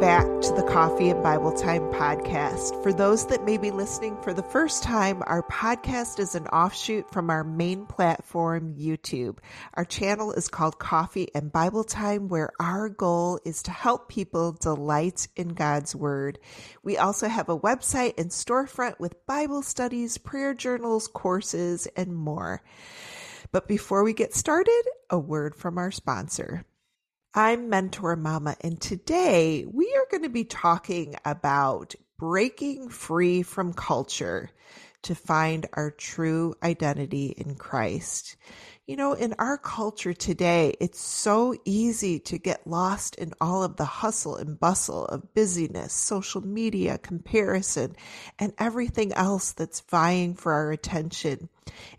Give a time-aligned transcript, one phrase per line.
[0.00, 2.82] back to the Coffee and Bible Time podcast.
[2.82, 7.12] For those that may be listening for the first time, our podcast is an offshoot
[7.12, 9.40] from our main platform, YouTube.
[9.74, 14.52] Our channel is called Coffee and Bible Time, where our goal is to help people
[14.52, 16.38] delight in God's Word.
[16.82, 22.62] We also have a website and storefront with Bible studies, prayer journals, courses, and more.
[23.52, 26.64] But before we get started, a word from our sponsor.
[27.32, 33.72] I'm Mentor Mama, and today we are going to be talking about breaking free from
[33.72, 34.50] culture
[35.02, 38.34] to find our true identity in Christ.
[38.88, 43.76] You know, in our culture today, it's so easy to get lost in all of
[43.76, 47.94] the hustle and bustle of busyness, social media, comparison,
[48.40, 51.48] and everything else that's vying for our attention.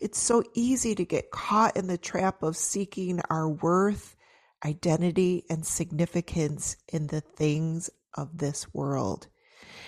[0.02, 4.18] It's so easy to get caught in the trap of seeking our worth
[4.64, 9.28] identity and significance in the things of this world.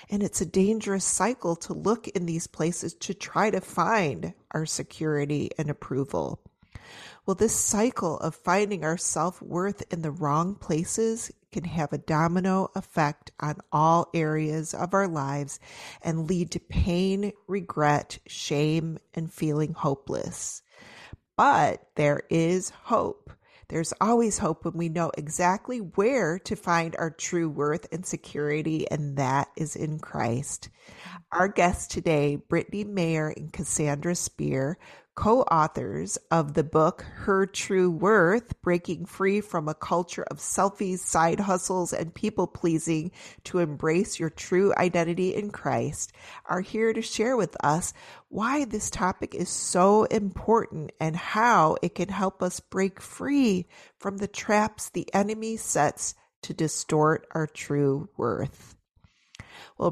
[0.10, 4.66] And it's a dangerous cycle to look in these places to try to find our
[4.66, 6.40] security and approval.
[7.26, 11.98] Well, this cycle of finding our self worth in the wrong places can have a
[11.98, 15.60] domino effect on all areas of our lives
[16.02, 20.64] and lead to pain, regret, shame, and feeling hopeless.
[21.38, 23.32] But there is hope.
[23.74, 28.86] There's always hope when we know exactly where to find our true worth and security,
[28.92, 30.70] and that is in Christ.
[30.70, 31.18] Mm-hmm.
[31.32, 34.78] Our guests today, Brittany Maher and Cassandra Speer,
[35.16, 41.40] co-authors of the book Her True Worth, Breaking Free from a Culture of Selfies, Side
[41.40, 43.12] Hustles, and People Pleasing
[43.44, 46.14] to Embrace Your True Identity in Christ,
[46.46, 47.94] are here to share with us
[48.30, 53.68] why this topic is so important and how it can help us break free
[54.00, 58.76] from the traps the enemy sets to distort our true worth.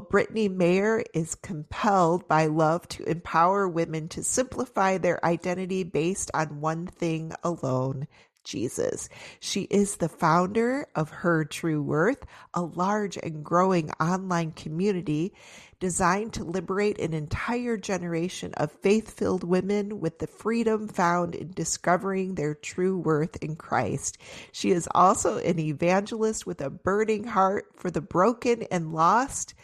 [0.00, 6.60] Brittany Maher is compelled by love to empower women to simplify their identity based on
[6.60, 8.06] one thing alone
[8.44, 9.08] Jesus.
[9.40, 12.24] She is the founder of Her True Worth,
[12.54, 15.32] a large and growing online community
[15.80, 21.50] designed to liberate an entire generation of faith filled women with the freedom found in
[21.52, 24.16] discovering their true worth in Christ.
[24.52, 29.54] She is also an evangelist with a burning heart for the broken and lost.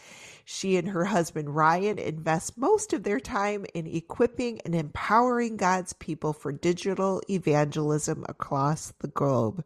[0.50, 5.92] She and her husband Ryan invest most of their time in equipping and empowering God's
[5.92, 9.62] people for digital evangelism across the globe.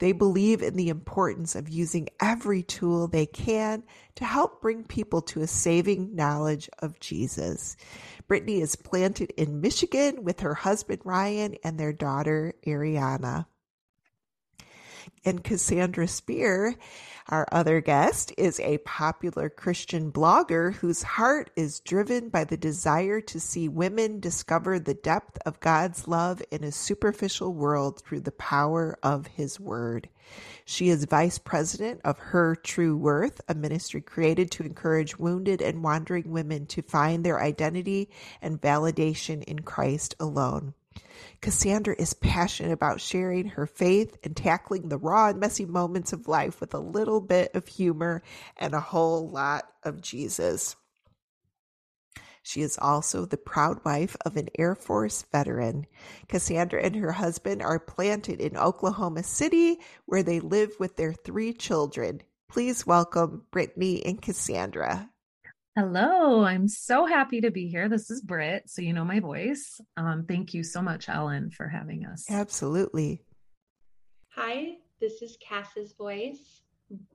[0.00, 3.84] They believe in the importance of using every tool they can
[4.16, 7.76] to help bring people to a saving knowledge of Jesus.
[8.26, 13.46] Brittany is planted in Michigan with her husband Ryan and their daughter Ariana.
[15.24, 16.74] And Cassandra Speer
[17.28, 23.20] our other guest is a popular Christian blogger whose heart is driven by the desire
[23.22, 28.32] to see women discover the depth of God's love in a superficial world through the
[28.32, 30.08] power of his word.
[30.64, 35.82] She is vice president of Her True Worth, a ministry created to encourage wounded and
[35.82, 38.08] wandering women to find their identity
[38.40, 40.74] and validation in Christ alone.
[41.40, 46.28] Cassandra is passionate about sharing her faith and tackling the raw and messy moments of
[46.28, 48.22] life with a little bit of humor
[48.56, 50.76] and a whole lot of Jesus.
[52.42, 55.86] She is also the proud wife of an Air Force veteran.
[56.28, 61.52] Cassandra and her husband are planted in Oklahoma City, where they live with their three
[61.52, 62.22] children.
[62.48, 65.10] Please welcome Brittany and Cassandra.
[65.78, 67.86] Hello, I'm so happy to be here.
[67.86, 69.78] This is Britt, so you know my voice.
[69.98, 72.24] Um, thank you so much, Ellen, for having us.
[72.30, 73.20] Absolutely.
[74.30, 76.62] Hi, this is Cass's voice.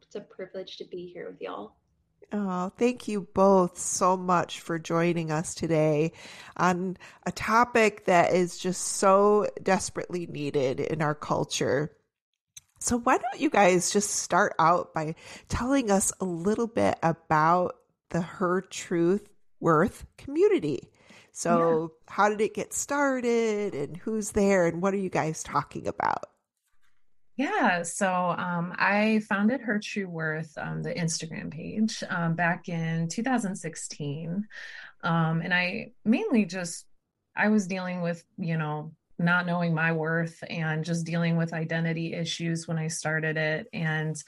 [0.04, 1.78] It's a privilege to be here with y'all.
[2.32, 6.12] Oh, thank you both so much for joining us today
[6.56, 11.98] on a topic that is just so desperately needed in our culture.
[12.80, 15.16] So, why don't you guys just start out by
[15.50, 17.76] telling us a little bit about
[18.12, 19.30] the Her Truth
[19.60, 20.90] Worth community.
[21.34, 22.14] So, yeah.
[22.14, 26.26] how did it get started and who's there and what are you guys talking about?
[27.38, 33.08] Yeah, so um, I founded Her True Worth, um, the Instagram page, um, back in
[33.08, 34.46] 2016.
[35.04, 36.86] Um, and I mainly just,
[37.36, 42.14] I was dealing with, you know, not knowing my worth and just dealing with identity
[42.14, 43.68] issues when I started it.
[43.74, 44.22] And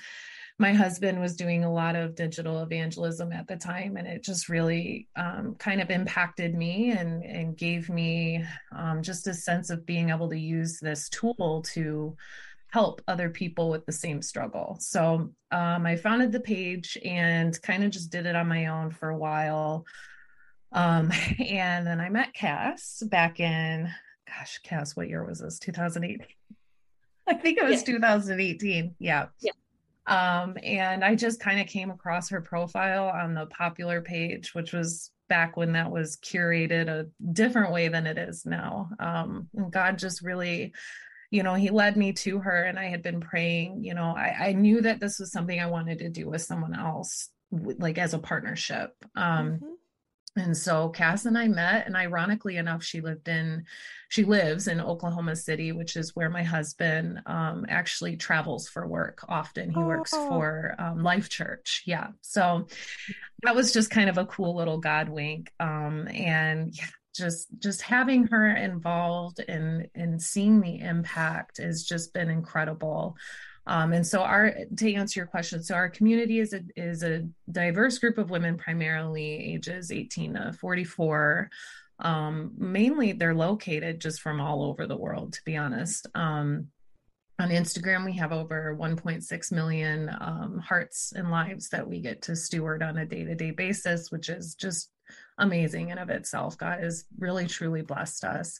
[0.60, 4.50] my husband was doing a lot of digital evangelism at the time and it just
[4.50, 8.44] really um, kind of impacted me and, and gave me
[8.76, 12.16] um, just a sense of being able to use this tool to
[12.72, 14.78] help other people with the same struggle.
[14.80, 18.92] So um, I founded the page and kind of just did it on my own
[18.92, 19.86] for a while.
[20.72, 23.90] Um, and then I met Cass back in,
[24.28, 25.60] gosh, Cass, what year was this?
[25.60, 26.22] 2008.
[27.28, 27.96] I think it was yeah.
[27.96, 28.96] 2018.
[29.00, 29.28] Yeah.
[29.40, 29.52] Yeah.
[30.06, 34.74] Um, and I just kind of came across her profile on the popular page, which
[34.74, 38.90] was back when that was curated a different way than it is now.
[39.00, 40.74] Um, and God just really,
[41.32, 43.84] you know, He led me to her, and I had been praying.
[43.84, 46.76] You know, I, I knew that this was something I wanted to do with someone
[46.76, 48.94] else, like as a partnership.
[49.16, 49.74] Um, mm-hmm
[50.36, 53.66] and so Cass and I met, and ironically enough, she lived in,
[54.10, 59.24] she lives in Oklahoma City, which is where my husband um, actually travels for work
[59.30, 59.70] often.
[59.70, 59.86] He oh.
[59.86, 61.84] works for um, Life Church.
[61.86, 62.08] Yeah.
[62.22, 62.68] So
[63.44, 65.52] that was just kind of a cool little God wink.
[65.60, 66.86] Um, and yeah,
[67.16, 73.16] just just having her involved and and seeing the impact has just been incredible.
[73.66, 77.28] Um, and so our to answer your question, so our community is a is a
[77.52, 81.50] diverse group of women, primarily ages 18 to 44.
[82.00, 86.08] Um, mainly they're located just from all over the world, to be honest.
[86.16, 86.68] Um,
[87.40, 92.36] on Instagram, we have over 1.6 million um, hearts and lives that we get to
[92.36, 94.90] steward on a day to day basis, which is just
[95.38, 96.58] amazing in of itself.
[96.58, 98.60] God has really truly blessed us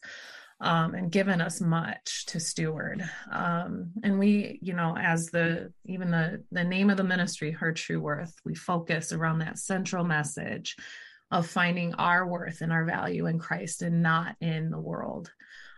[0.64, 3.04] um, and given us much to steward.
[3.32, 7.74] Um, and we, you know, as the even the the name of the ministry, her
[7.74, 10.78] true worth, we focus around that central message
[11.32, 15.32] of finding our worth and our value in Christ and not in the world.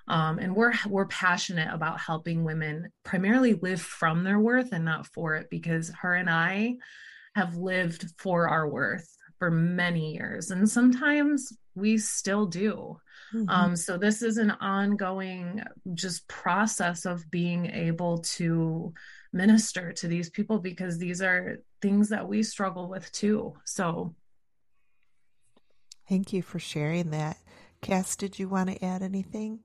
[0.07, 5.07] Um, and we're we're passionate about helping women primarily live from their worth and not
[5.07, 6.75] for it because her and I
[7.33, 9.09] have lived for our worth
[9.39, 12.99] for many years and sometimes we still do
[13.33, 13.49] Mm-hmm.
[13.49, 15.61] Um, so this is an ongoing
[15.93, 18.93] just process of being able to
[19.33, 23.53] minister to these people because these are things that we struggle with too.
[23.65, 24.15] So
[26.07, 27.37] thank you for sharing that.
[27.81, 29.59] Cass, did you want to add anything?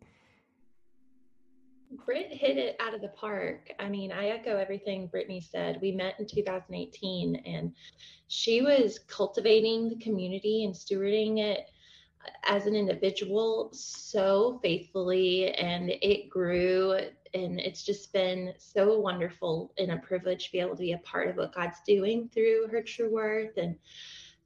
[2.07, 3.73] Britt hit it out of the park.
[3.79, 5.79] I mean, I echo everything Brittany said.
[5.81, 7.73] We met in 2018 and
[8.29, 11.69] she was cultivating the community and stewarding it
[12.45, 16.93] as an individual so faithfully and it grew
[17.33, 20.99] and it's just been so wonderful and a privilege to be able to be a
[20.99, 23.77] part of what God's doing through her true worth and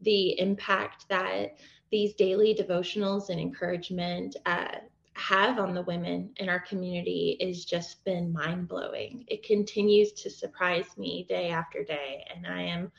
[0.03, 1.59] the impact that
[1.91, 4.77] these daily devotionals and encouragement uh,
[5.15, 9.25] have on the women in our community is just been mind blowing.
[9.29, 12.91] It continues to surprise me day after day, and I am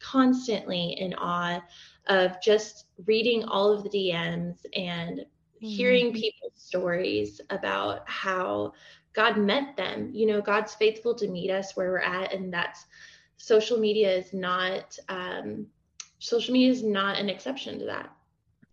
[0.00, 1.62] constantly in awe
[2.08, 5.66] of just reading all of the DMs and mm-hmm.
[5.66, 8.72] hearing people's stories about how
[9.12, 10.10] God met them.
[10.12, 12.86] You know, God's faithful to meet us where we're at, and that's
[13.36, 15.66] social media is not um,
[16.18, 18.10] social media is not an exception to that.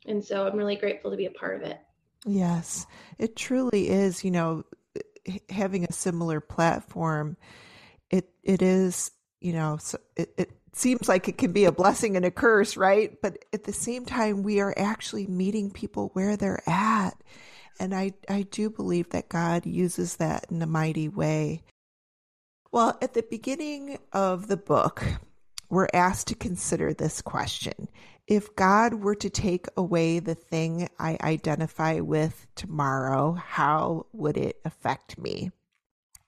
[0.06, 1.79] And so I'm really grateful to be a part of it.
[2.25, 2.85] Yes,
[3.18, 4.24] it truly is.
[4.24, 4.63] You know,
[5.50, 7.38] having a similar platform,
[8.09, 9.12] it it is.
[9.39, 12.77] You know, so it, it seems like it can be a blessing and a curse,
[12.77, 13.19] right?
[13.21, 17.21] But at the same time, we are actually meeting people where they're at.
[17.79, 21.61] And I, I do believe that God uses that in a mighty way.
[22.71, 25.03] Well, at the beginning of the book,
[25.69, 27.88] we're asked to consider this question.
[28.27, 34.59] If God were to take away the thing I identify with tomorrow, how would it
[34.65, 35.51] affect me?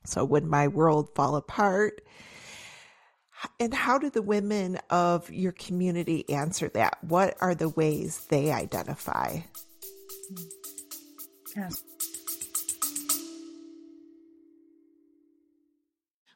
[0.05, 2.01] So, would my world fall apart?
[3.59, 6.97] And how do the women of your community answer that?
[7.03, 9.39] What are the ways they identify?
[11.55, 11.83] Yes.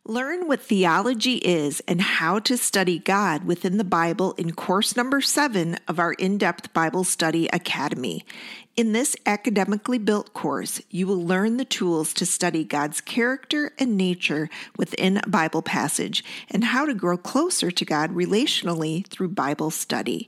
[0.05, 5.22] Learn what theology is and how to study God within the Bible in course number
[5.22, 8.25] seven of our in depth Bible Study Academy.
[8.75, 13.95] In this academically built course, you will learn the tools to study God's character and
[13.95, 19.69] nature within a Bible passage and how to grow closer to God relationally through Bible
[19.69, 20.27] study.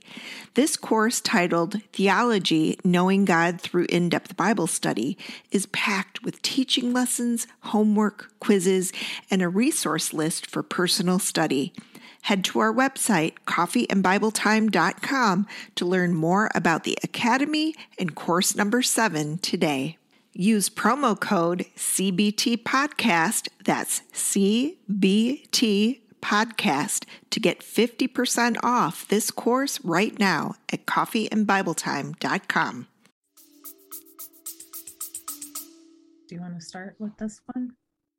[0.54, 5.18] This course, titled Theology Knowing God Through In Depth Bible Study,
[5.50, 8.92] is packed with teaching lessons, homework, quizzes,
[9.28, 11.72] and a resource list for personal study
[12.22, 15.46] head to our website, coffeeandbibletime.com,
[15.76, 19.96] to learn more about the Academy and course number seven today.
[20.32, 30.18] Use promo code CBT Podcast, that's CBT Podcast, to get 50% off this course right
[30.18, 32.86] now at coffeeandbibletime.com.
[36.28, 37.76] Do you want to start with this one?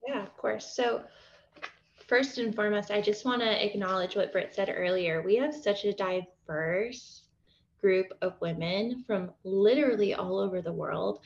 [0.07, 0.73] Yeah, of course.
[0.73, 1.03] So,
[2.07, 5.21] first and foremost, I just want to acknowledge what Britt said earlier.
[5.21, 7.23] We have such a diverse
[7.81, 11.19] group of women from literally all over the world.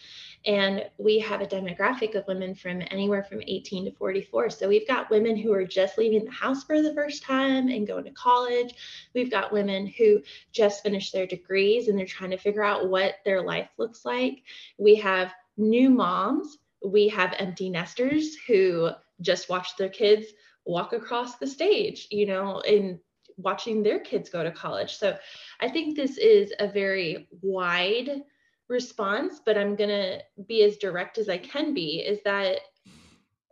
[0.45, 4.49] And we have a demographic of women from anywhere from 18 to 44.
[4.49, 7.87] So we've got women who are just leaving the house for the first time and
[7.87, 8.75] going to college.
[9.13, 10.21] We've got women who
[10.51, 14.43] just finished their degrees and they're trying to figure out what their life looks like.
[14.77, 16.57] We have new moms.
[16.85, 18.89] We have empty nesters who
[19.21, 20.25] just watch their kids
[20.65, 22.99] walk across the stage, you know, and
[23.37, 24.95] watching their kids go to college.
[24.95, 25.17] So
[25.59, 28.23] I think this is a very wide
[28.69, 32.59] response, but I'm going to be as direct as I can be is that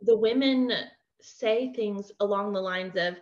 [0.02, 0.72] the women
[1.22, 3.16] say things along the lines of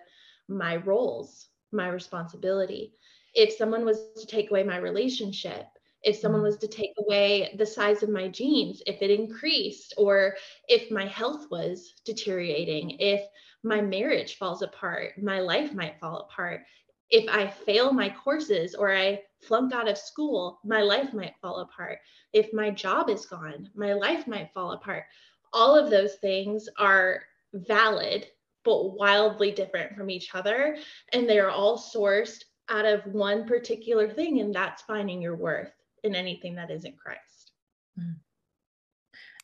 [0.48, 2.94] my roles, my responsibility.
[3.34, 5.66] If someone was to take away my relationship,
[6.08, 6.68] if someone was mm-hmm.
[6.68, 10.36] to take away the size of my jeans, if it increased, or
[10.70, 13.22] if my health was deteriorating, if
[13.62, 16.62] my marriage falls apart, my life might fall apart.
[17.10, 21.58] If I fail my courses or I flunk out of school, my life might fall
[21.58, 22.00] apart.
[22.32, 25.04] If my job is gone, my life might fall apart.
[25.52, 27.24] All of those things are
[27.54, 28.28] valid,
[28.64, 30.78] but wildly different from each other.
[31.12, 35.72] And they are all sourced out of one particular thing, and that's finding your worth
[36.04, 37.52] in anything that isn't Christ.
[37.98, 38.12] Hmm.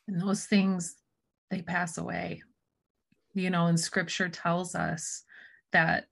[0.08, 0.96] And those things,
[1.50, 2.42] they pass away
[3.34, 5.24] you know, and scripture tells us
[5.72, 6.06] that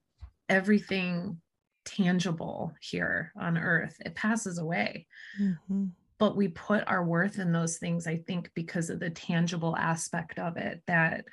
[0.49, 1.41] everything
[1.85, 5.07] tangible here on earth, it passes away.
[5.41, 5.85] Mm-hmm.
[6.19, 10.37] But we put our worth in those things, I think, because of the tangible aspect
[10.37, 11.25] of it, that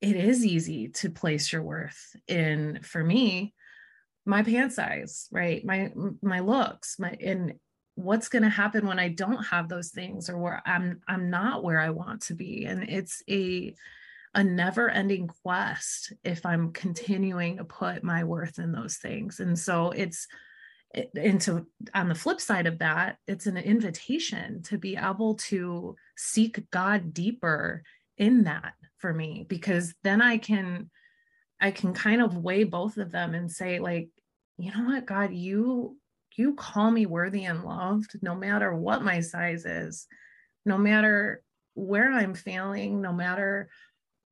[0.00, 3.54] it is easy to place your worth in, for me,
[4.26, 5.62] my pant size, right?
[5.64, 7.54] My my looks, my and
[7.96, 11.62] what's going to happen when I don't have those things or where I'm I'm not
[11.62, 12.64] where I want to be.
[12.64, 13.74] And it's a
[14.34, 19.38] a never ending quest if I'm continuing to put my worth in those things.
[19.38, 20.26] And so it's,
[21.14, 26.68] into on the flip side of that, it's an invitation to be able to seek
[26.70, 27.84] God deeper
[28.18, 30.90] in that for me, because then I can,
[31.60, 34.08] I can kind of weigh both of them and say, like,
[34.56, 35.96] you know what, God, you
[36.36, 40.06] you call me worthy and loved no matter what my size is,
[40.64, 41.42] no matter
[41.74, 43.68] where I'm failing, no matter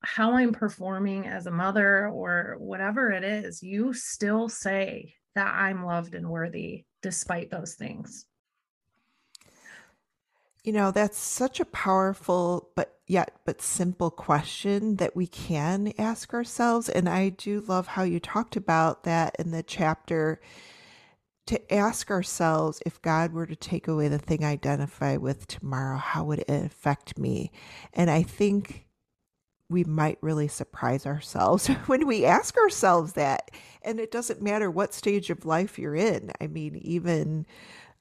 [0.05, 5.85] how I'm performing as a mother or whatever it is, you still say that I'm
[5.85, 8.27] loved and worthy despite those things.
[10.65, 16.33] You know, that's such a powerful but yet but simple question that we can ask
[16.33, 20.41] ourselves and I do love how you talked about that in the chapter
[21.47, 25.99] to ask ourselves if God were to take away the thing I identify with tomorrow,
[25.99, 27.51] how would it affect me?
[27.93, 28.87] And I think
[29.69, 33.51] we might really surprise ourselves when we ask ourselves that.
[33.83, 36.31] And it doesn't matter what stage of life you're in.
[36.41, 37.47] I mean, even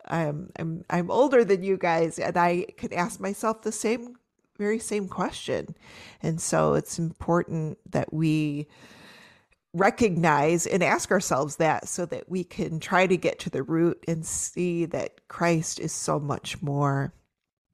[0.05, 4.17] um, I'm I'm older than you guys, and I can ask myself the same
[4.57, 5.75] very same question.
[6.21, 8.67] And so it's important that we
[9.73, 14.03] recognize and ask ourselves that so that we can try to get to the root
[14.07, 17.13] and see that Christ is so much more.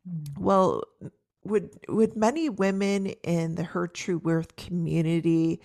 [0.08, 0.38] Mm.
[0.38, 0.84] Well,
[1.44, 5.62] would would many women in the her true worth community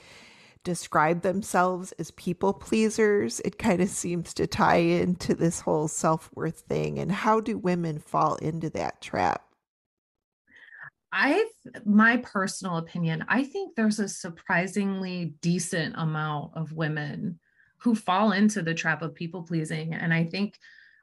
[0.65, 6.61] describe themselves as people pleasers it kind of seems to tie into this whole self-worth
[6.61, 9.45] thing and how do women fall into that trap
[11.13, 11.47] I,
[11.85, 17.39] my personal opinion, I think there's a surprisingly decent amount of women
[17.79, 19.93] who fall into the trap of people pleasing.
[19.93, 20.59] And I think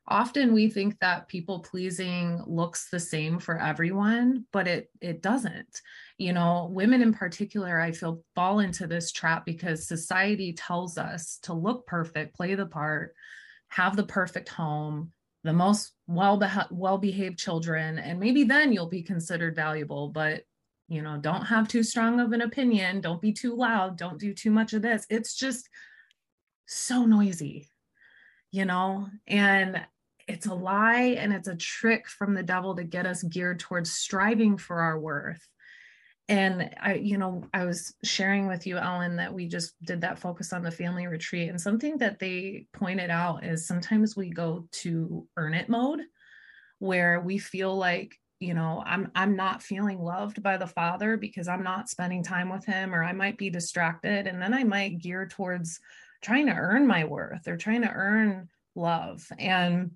[0.10, 5.82] often we think that people pleasing looks the same for everyone but it it doesn't
[6.18, 11.38] you know women in particular i feel fall into this trap because society tells us
[11.44, 13.14] to look perfect play the part
[13.68, 15.12] have the perfect home
[15.44, 16.42] the most well
[16.72, 20.42] well behaved children and maybe then you'll be considered valuable but
[20.88, 23.00] you know don't have too strong of an opinion.
[23.00, 23.98] Don't be too loud.
[23.98, 25.06] Don't do too much of this.
[25.10, 25.70] It's just
[26.66, 27.70] so noisy
[28.52, 29.08] you know?
[29.28, 29.82] And
[30.28, 33.92] it's a lie and it's a trick from the devil to get us geared towards
[33.92, 35.48] striving for our worth
[36.30, 40.20] and i you know i was sharing with you ellen that we just did that
[40.20, 41.50] focus on the family retreat.
[41.50, 46.02] And something that they pointed out is sometimes we go to earn it mode
[46.78, 51.48] where we feel like you know i'm i'm not feeling loved by the father because
[51.48, 54.28] i'm not spending time with him or i might be distracted.
[54.28, 55.80] And then i might gear towards
[56.22, 59.26] trying to earn my worth or trying to earn love.
[59.40, 59.92] And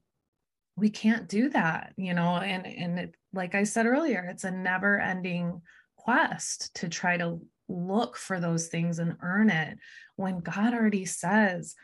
[0.76, 4.50] we can't do that you know and and it, like i said earlier it's a
[4.50, 5.62] never ending
[6.04, 9.78] quest to try to look for those things and earn it
[10.16, 11.76] when God already says,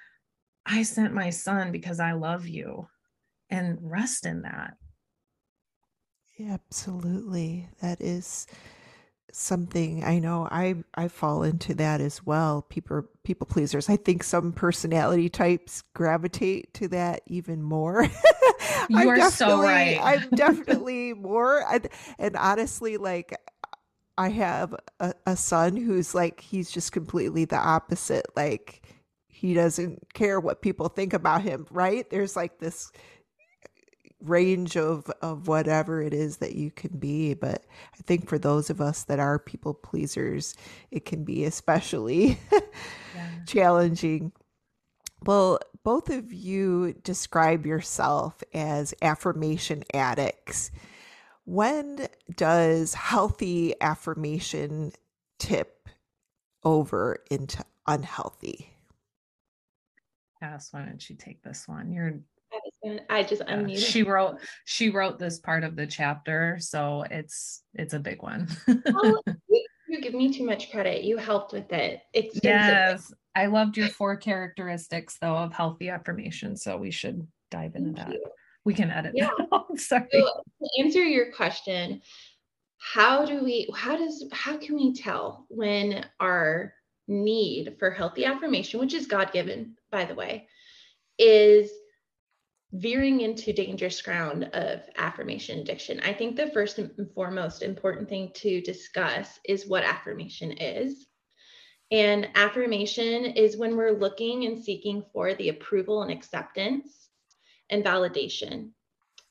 [0.65, 2.87] I sent my son because I love you
[3.49, 4.73] and rest in that.
[6.39, 7.67] Absolutely.
[7.81, 8.47] That is
[9.31, 12.63] something I know I I fall into that as well.
[12.63, 13.89] People people pleasers.
[13.89, 18.07] I think some personality types gravitate to that even more.
[18.89, 19.99] You are so right.
[20.01, 21.63] I'm definitely more
[22.17, 23.35] and honestly like
[24.19, 28.25] I have a, a son who's like he's just completely the opposite.
[28.35, 28.85] Like
[29.27, 32.07] he doesn't care what people think about him, right?
[32.09, 32.91] There's like this
[34.21, 38.69] range of of whatever it is that you can be but i think for those
[38.69, 40.55] of us that are people pleasers
[40.91, 42.37] it can be especially
[43.15, 43.29] yeah.
[43.47, 44.33] challenging
[45.25, 50.69] well both of you describe yourself as affirmation addicts
[51.49, 54.91] when does healthy affirmation
[55.39, 55.89] tip
[56.63, 58.71] over into unhealthy
[60.41, 61.91] Cass, why don't you take this one?
[61.91, 62.19] You're
[63.09, 63.85] I just unmuted.
[63.85, 68.47] She wrote she wrote this part of the chapter, so it's it's a big one.
[68.67, 71.03] oh, you, give me too much credit.
[71.03, 72.01] You helped with it.
[72.13, 76.55] It's Yes, I loved your four characteristics though of healthy affirmation.
[76.55, 78.13] So we should dive into Thank that.
[78.13, 78.25] You.
[78.69, 79.13] We can edit.
[79.15, 79.31] Yeah.
[79.77, 80.05] Sorry.
[80.11, 82.03] So to answer your question,
[82.77, 83.67] how do we?
[83.75, 84.25] How does?
[84.31, 86.75] How can we tell when our
[87.07, 90.47] need for healthy affirmation, which is God given, by the way,
[91.17, 91.71] is
[92.73, 95.99] veering into dangerous ground of affirmation addiction.
[96.01, 101.07] I think the first and foremost important thing to discuss is what affirmation is.
[101.89, 107.08] And affirmation is when we're looking and seeking for the approval and acceptance
[107.69, 108.69] and validation.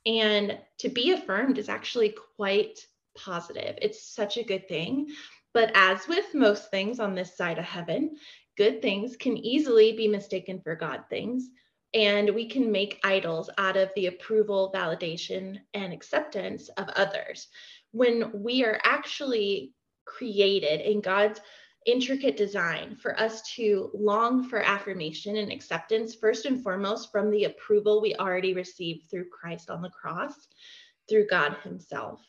[0.07, 2.79] And to be affirmed is actually quite
[3.17, 3.79] positive.
[3.83, 5.09] It's such a good thing.
[5.53, 8.17] But as with most things on this side of heaven,
[8.57, 11.51] good things can easily be mistaken for God things
[11.95, 17.49] and we can make idols out of the approval, validation, and acceptance of others.
[17.93, 19.73] When we are actually
[20.05, 21.41] created in God's
[21.91, 27.45] intricate design for us to long for affirmation and acceptance, first and foremost, from the
[27.45, 30.49] approval we already received through Christ on the cross,
[31.09, 32.21] through God Himself.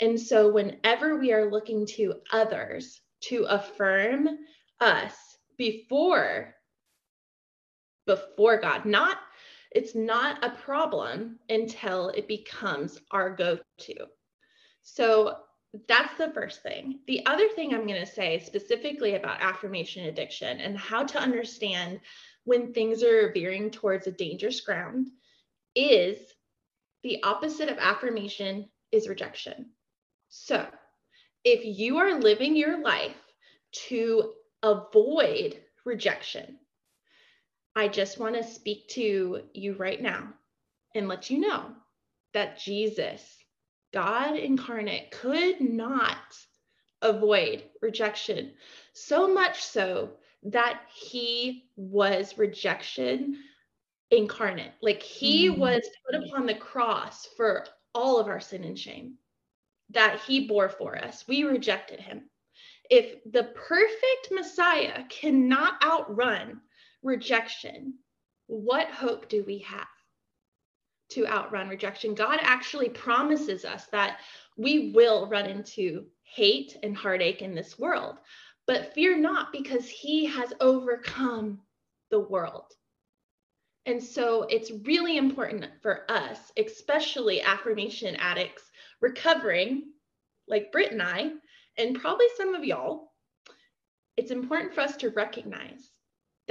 [0.00, 4.28] And so, whenever we are looking to others to affirm
[4.80, 5.14] us
[5.56, 6.54] before
[8.06, 8.84] before God.
[8.84, 9.18] Not
[9.70, 13.94] it's not a problem until it becomes our go-to.
[14.82, 15.36] So
[15.88, 17.00] that's the first thing.
[17.06, 22.00] The other thing I'm going to say specifically about affirmation addiction and how to understand
[22.44, 25.08] when things are veering towards a dangerous ground
[25.74, 26.18] is
[27.02, 29.70] the opposite of affirmation is rejection.
[30.28, 30.66] So,
[31.44, 33.16] if you are living your life
[33.88, 34.32] to
[34.62, 36.58] avoid rejection,
[37.74, 40.28] I just want to speak to you right now
[40.94, 41.72] and let you know
[42.34, 43.36] that Jesus,
[43.92, 46.16] God incarnate, could not
[47.02, 48.52] avoid rejection.
[48.92, 50.12] So much so
[50.44, 53.38] that he was rejection
[54.10, 54.72] incarnate.
[54.80, 55.60] Like he mm-hmm.
[55.60, 59.14] was put upon the cross for all of our sin and shame
[59.90, 61.26] that he bore for us.
[61.28, 62.22] We rejected him.
[62.90, 66.60] If the perfect Messiah cannot outrun
[67.02, 67.94] rejection,
[68.46, 69.86] what hope do we have
[71.14, 72.14] to outrun rejection?
[72.14, 74.18] God actually promises us that
[74.56, 78.16] we will run into hate and heartache in this world,
[78.66, 81.60] but fear not because he has overcome
[82.10, 82.72] the world.
[83.86, 88.70] And so it's really important for us, especially affirmation addicts
[89.00, 89.92] recovering,
[90.46, 91.32] like Britt and I,
[91.78, 93.12] and probably some of y'all,
[94.16, 95.91] it's important for us to recognize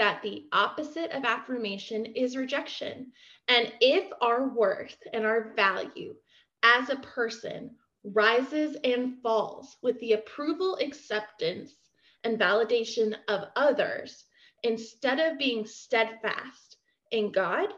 [0.01, 3.11] that the opposite of affirmation is rejection.
[3.47, 6.15] And if our worth and our value
[6.63, 11.75] as a person rises and falls with the approval, acceptance,
[12.23, 14.25] and validation of others,
[14.63, 16.77] instead of being steadfast
[17.11, 17.69] in God,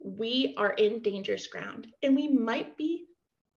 [0.00, 3.06] we are in dangerous ground and we might be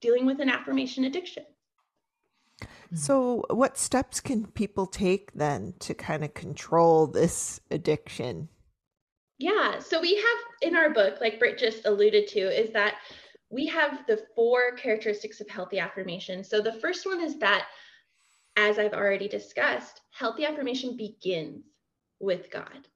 [0.03, 1.47] dealing with an affirmation addiction.
[2.97, 8.49] So, what steps can people take then to kind of control this addiction?
[9.39, 12.97] Yeah, so we have in our book, like Britt just alluded to, is that
[13.51, 16.43] we have the four characteristics of healthy affirmation.
[16.43, 17.67] So, the first one is that,
[18.57, 21.65] as I've already discussed, healthy affirmation begins
[22.19, 22.89] with God.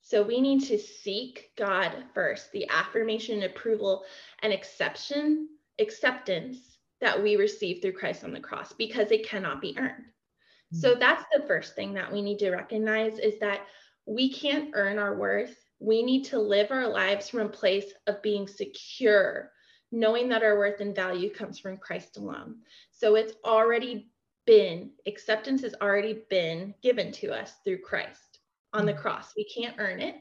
[0.00, 4.04] So we need to seek God first, the affirmation, approval,
[4.42, 5.48] and acceptance
[5.78, 6.71] acceptance
[7.02, 10.04] that we receive through Christ on the cross because it cannot be earned.
[10.04, 10.78] Mm-hmm.
[10.78, 13.66] So that's the first thing that we need to recognize is that
[14.06, 15.54] we can't earn our worth.
[15.80, 19.50] We need to live our lives from a place of being secure,
[19.90, 22.60] knowing that our worth and value comes from Christ alone.
[22.92, 24.08] So it's already
[24.46, 28.38] been, acceptance has already been given to us through Christ
[28.72, 28.98] on the mm.
[28.98, 29.32] cross.
[29.36, 30.16] We can't earn it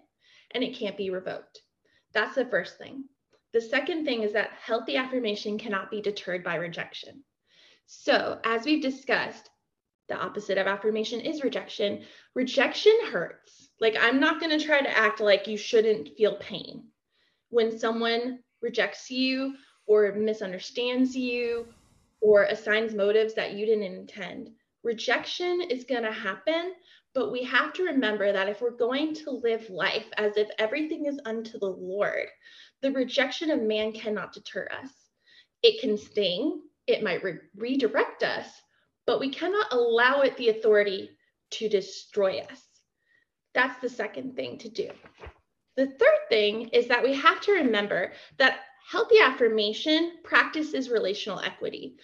[0.54, 1.62] and it can't be revoked.
[2.14, 3.06] That's the first thing.
[3.54, 7.24] The second thing is that healthy affirmation cannot be deterred by rejection.
[7.86, 9.50] So, as we've discussed,
[10.08, 12.06] the opposite of affirmation is rejection.
[12.34, 13.70] Rejection hurts.
[13.80, 16.88] Like, I'm not going to try to act like you shouldn't feel pain.
[17.50, 19.56] When someone rejects you
[19.88, 21.68] or misunderstands you
[22.22, 24.52] or assigns motives that you didn't intend.
[24.84, 26.74] Rejection is going to happen,
[27.14, 31.06] but we have to remember that if we're going to live life as if everything
[31.06, 32.28] is unto the Lord,
[32.82, 34.90] the rejection of man cannot deter us.
[35.64, 38.48] It can sting, it might re- redirect us,
[39.06, 41.12] but we cannot allow it the authority
[41.52, 42.62] to destroy us.
[43.54, 44.90] That's the second thing to do.
[45.76, 51.96] The third thing is that we have to remember that Healthy affirmation practices relational equity.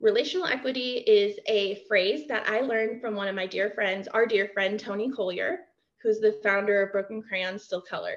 [0.00, 4.26] Relational equity is a phrase that I learned from one of my dear friends, our
[4.26, 5.60] dear friend Toni Collier,
[6.02, 8.16] who's the founder of Broken Crayon Still Color.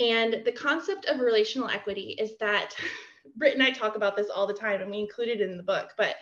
[0.00, 2.74] And the concept of relational equity is that
[3.36, 5.62] Britt and I talk about this all the time, and we include it in the
[5.62, 6.16] book, but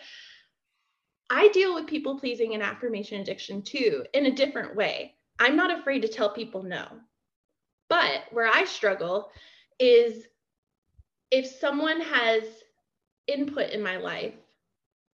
[1.29, 5.15] I deal with people pleasing and affirmation addiction too in a different way.
[5.39, 6.85] I'm not afraid to tell people no.
[7.89, 9.29] But where I struggle
[9.79, 10.25] is
[11.31, 12.43] if someone has
[13.27, 14.33] input in my life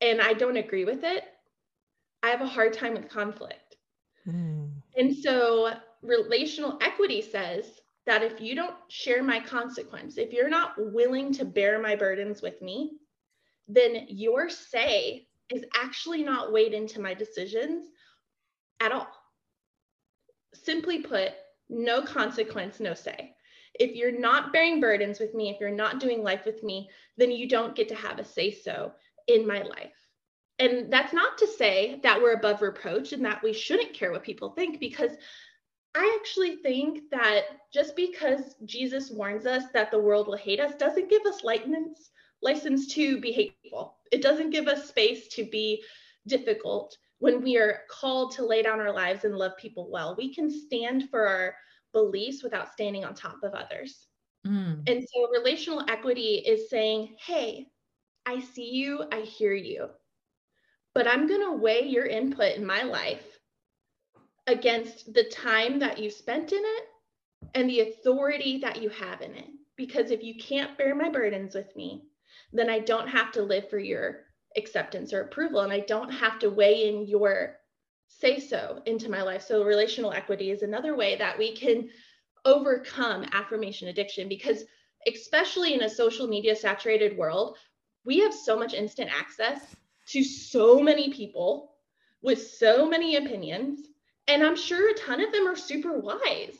[0.02, 1.24] and I don't agree with it,
[2.22, 3.78] I have a hard time with conflict.
[4.28, 4.72] Mm.
[4.98, 7.79] And so relational equity says
[8.10, 12.42] that if you don't share my consequence, if you're not willing to bear my burdens
[12.42, 12.94] with me,
[13.68, 17.86] then your say is actually not weighed into my decisions
[18.80, 19.08] at all.
[20.54, 21.32] Simply put,
[21.70, 23.36] no consequence, no say
[23.80, 27.32] if you're not bearing burdens with me, if you're not doing life with me, then
[27.32, 28.92] you don't get to have a say so
[29.28, 29.94] in my life.
[30.60, 34.24] And that's not to say that we're above reproach and that we shouldn't care what
[34.24, 35.12] people think, because
[35.96, 40.76] I actually think that just because Jesus warns us that the world will hate us
[40.76, 43.98] doesn't give us license, license to be hateful.
[44.12, 45.84] It doesn't give us space to be
[46.28, 50.16] difficult when we are called to lay down our lives and love people well.
[50.16, 51.56] We can stand for our
[51.92, 54.08] beliefs without standing on top of others.
[54.46, 54.88] Mm.
[54.88, 57.68] And so relational equity is saying, hey,
[58.26, 59.90] I see you, I hear you,
[60.94, 63.39] but I'm going to weigh your input in my life
[64.50, 66.84] against the time that you spent in it
[67.56, 69.50] and the authority that you have in it.
[69.76, 72.04] Because if you can't bear my burdens with me,
[72.52, 74.26] then I don't have to live for your
[74.58, 75.62] acceptance or approval.
[75.62, 77.56] And I don't have to weigh in your
[78.08, 79.44] say so into my life.
[79.44, 81.90] So, relational equity is another way that we can
[82.44, 84.64] overcome affirmation addiction because,
[85.08, 87.58] especially in a social media saturated world,
[88.06, 89.76] we have so much instant access
[90.08, 91.74] to so many people
[92.22, 93.89] with so many opinions.
[94.30, 96.56] And I'm sure a ton of them are super wise.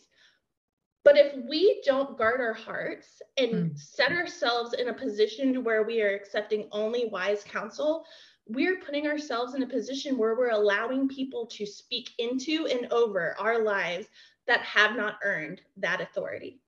[1.06, 3.80] But if we don't guard our hearts and mm.
[3.80, 8.06] set ourselves in a position where we are accepting only wise counsel,
[8.48, 13.36] we're putting ourselves in a position where we're allowing people to speak into and over
[13.40, 14.08] our lives
[14.48, 16.60] that have not earned that authority.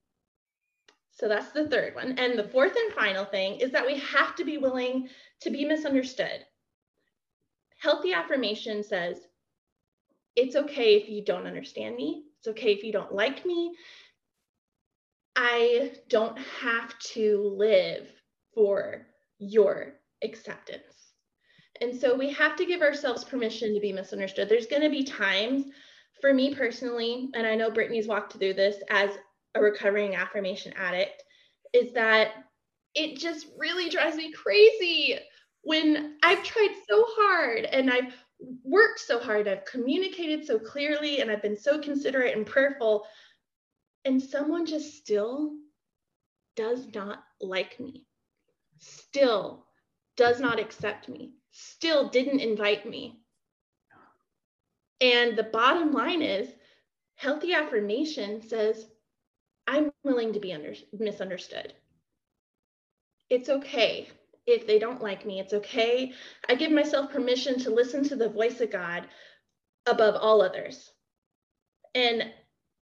[1.12, 2.18] So that's the third one.
[2.20, 5.10] And the fourth and final thing is that we have to be willing
[5.42, 6.46] to be misunderstood.
[7.80, 9.28] Healthy affirmation says,
[10.36, 12.24] it's okay if you don't understand me.
[12.39, 13.74] It's okay if you don't like me.
[15.36, 18.08] I don't have to live
[18.54, 19.08] for
[19.39, 21.13] your acceptance.
[21.82, 24.50] And so we have to give ourselves permission to be misunderstood.
[24.50, 25.65] There's going to be times
[26.20, 29.10] for me personally, and I know Brittany's walked through this as
[29.56, 31.24] a recovering affirmation addict,
[31.74, 32.34] is that
[32.94, 35.17] it just really drives me crazy
[35.63, 38.13] when I've tried so hard and I've
[38.63, 43.06] worked so hard, I've communicated so clearly, and I've been so considerate and prayerful,
[44.06, 45.54] and someone just still
[46.56, 48.06] does not like me,
[48.80, 49.65] still
[50.17, 53.19] does not accept me still didn't invite me.
[54.99, 56.49] And the bottom line is
[57.15, 58.88] healthy affirmation says,
[59.67, 61.73] I'm willing to be under, misunderstood.
[63.30, 64.10] It's okay
[64.47, 65.39] if they don't like me.
[65.39, 66.13] It's okay.
[66.49, 69.08] I give myself permission to listen to the voice of God
[69.86, 70.91] above all others.
[71.95, 72.32] And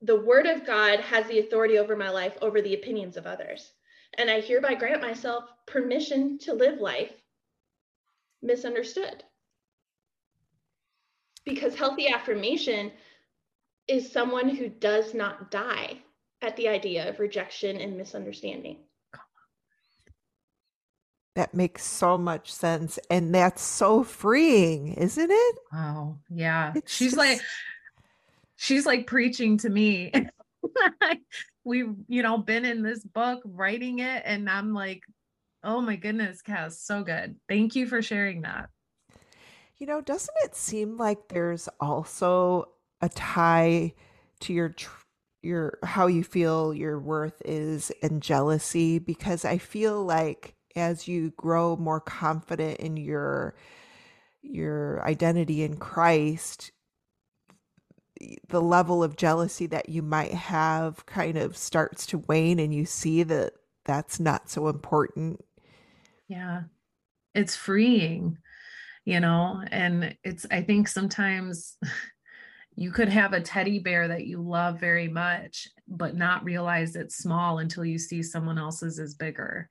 [0.02, 3.72] the word of God has the authority over my life over the opinions of others.
[4.18, 7.12] And I hereby grant myself permission to live life
[8.42, 9.24] misunderstood.
[11.46, 12.92] because healthy affirmation
[13.88, 15.98] is someone who does not die
[16.42, 18.78] at the idea of rejection and misunderstanding.
[21.38, 22.98] That makes so much sense.
[23.12, 25.56] And that's so freeing, isn't it?
[25.72, 26.74] Oh, yeah.
[26.76, 27.18] It's she's just...
[27.18, 27.40] like,
[28.56, 30.12] she's like preaching to me.
[31.64, 35.04] We've, you know, been in this book writing it, and I'm like,
[35.64, 37.36] oh my goodness, Cass, so good.
[37.48, 38.70] Thank you for sharing that.
[39.78, 42.70] You know, doesn't it seem like there's also
[43.00, 43.94] a tie
[44.40, 45.04] to your tr-
[45.44, 51.32] your how you feel your worth is and jealousy because I feel like as you
[51.32, 53.56] grow more confident in your
[54.42, 56.72] your identity in Christ
[58.50, 62.86] the level of jealousy that you might have kind of starts to wane and you
[62.86, 63.54] see that
[63.86, 65.44] that's not so important.
[66.28, 66.64] Yeah.
[67.34, 68.38] It's freeing,
[69.06, 71.78] you know, and it's I think sometimes
[72.76, 77.18] you could have a teddy bear that you love very much but not realize it's
[77.18, 79.68] small until you see someone else's is bigger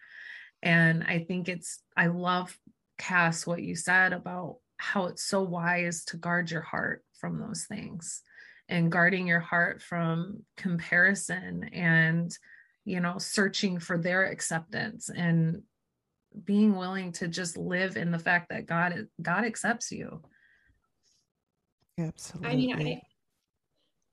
[0.66, 2.58] and i think it's i love
[2.98, 7.64] cass what you said about how it's so wise to guard your heart from those
[7.64, 8.22] things
[8.68, 12.36] and guarding your heart from comparison and
[12.84, 15.62] you know searching for their acceptance and
[16.44, 20.20] being willing to just live in the fact that god god accepts you
[21.98, 22.50] Absolutely.
[22.50, 23.00] I mean,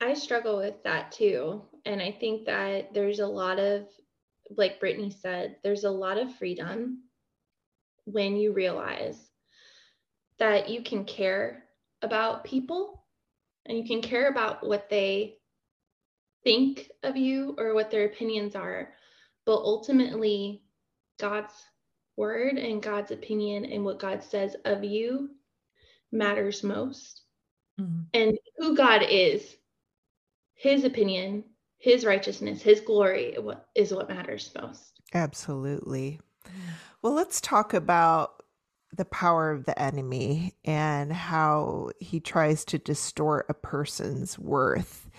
[0.01, 1.61] I I struggle with that too.
[1.85, 3.87] And I think that there's a lot of
[4.49, 7.03] like Brittany said, there's a lot of freedom
[8.05, 9.17] when you realize
[10.39, 11.63] that you can care
[12.01, 13.03] about people
[13.65, 15.37] and you can care about what they
[16.43, 18.93] think of you or what their opinions are.
[19.45, 20.63] But ultimately,
[21.19, 21.53] God's
[22.17, 25.29] word and God's opinion and what God says of you
[26.11, 27.21] matters most.
[27.79, 28.01] Mm-hmm.
[28.13, 29.55] And who God is,
[30.55, 31.43] his opinion,
[31.83, 33.35] his righteousness, his glory
[33.75, 35.01] is what matters most.
[35.13, 36.21] Absolutely.
[37.01, 38.41] Well, let's talk about
[38.95, 45.09] the power of the enemy and how he tries to distort a person's worth.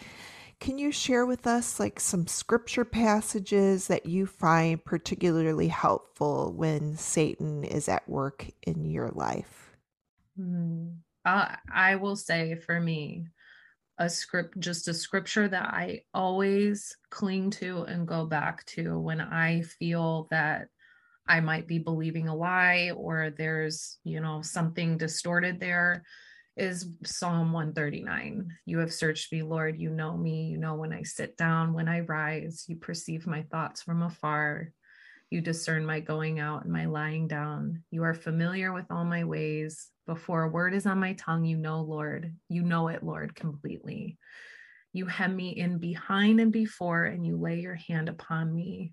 [0.58, 6.96] Can you share with us like some scripture passages that you find particularly helpful when
[6.96, 9.76] Satan is at work in your life?
[10.40, 10.96] Mm.
[11.26, 13.26] Uh, I will say for me,
[13.98, 19.20] a script, just a scripture that I always cling to and go back to when
[19.20, 20.68] I feel that
[21.26, 26.02] I might be believing a lie or there's, you know, something distorted there
[26.56, 28.48] is Psalm 139.
[28.66, 29.80] You have searched me, Lord.
[29.80, 30.44] You know me.
[30.44, 32.64] You know when I sit down, when I rise.
[32.68, 34.70] You perceive my thoughts from afar.
[35.34, 37.82] You discern my going out and my lying down.
[37.90, 39.90] You are familiar with all my ways.
[40.06, 44.16] Before a word is on my tongue, you know, Lord, you know it, Lord, completely.
[44.92, 48.92] You hem me in behind and before, and you lay your hand upon me.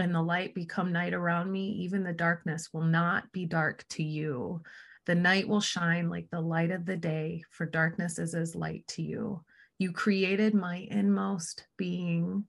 [0.00, 4.02] and the light become night around me, even the darkness will not be dark to
[4.02, 4.62] you.
[5.04, 8.86] The night will shine like the light of the day, for darkness is as light
[8.88, 9.44] to you.
[9.78, 12.46] You created my inmost being.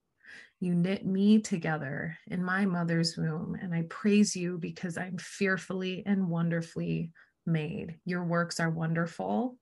[0.60, 6.04] You knit me together in my mother's womb, and I praise you because I'm fearfully
[6.06, 7.10] and wonderfully
[7.44, 7.98] made.
[8.06, 9.58] Your works are wonderful,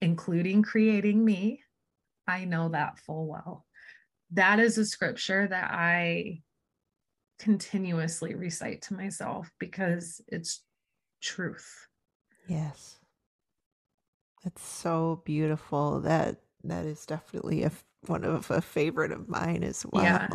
[0.00, 1.62] including creating me.
[2.28, 3.66] I know that full well.
[4.32, 6.42] That is a scripture that I
[7.42, 10.62] continuously recite to myself because it's
[11.20, 11.88] truth.
[12.46, 12.98] Yes.
[14.44, 16.00] It's so beautiful.
[16.00, 17.72] That that is definitely a
[18.06, 20.04] one of a favorite of mine as well.
[20.04, 20.28] Yeah.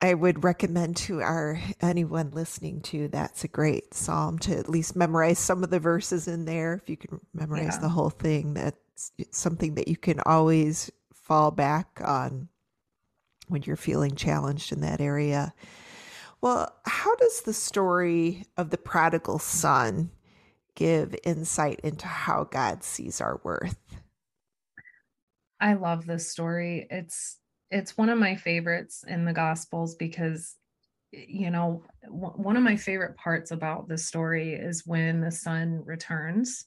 [0.00, 4.96] I would recommend to our anyone listening to that's a great psalm to at least
[4.96, 6.74] memorize some of the verses in there.
[6.74, 7.80] If you can memorize yeah.
[7.80, 12.48] the whole thing, that's something that you can always fall back on
[13.48, 15.54] when you're feeling challenged in that area.
[16.40, 20.10] Well, how does the story of the prodigal son
[20.74, 23.78] give insight into how God sees our worth?
[25.60, 26.86] I love this story.
[26.90, 27.38] It's
[27.70, 30.56] it's one of my favorites in the gospels because
[31.12, 35.82] you know w- one of my favorite parts about the story is when the son
[35.84, 36.66] returns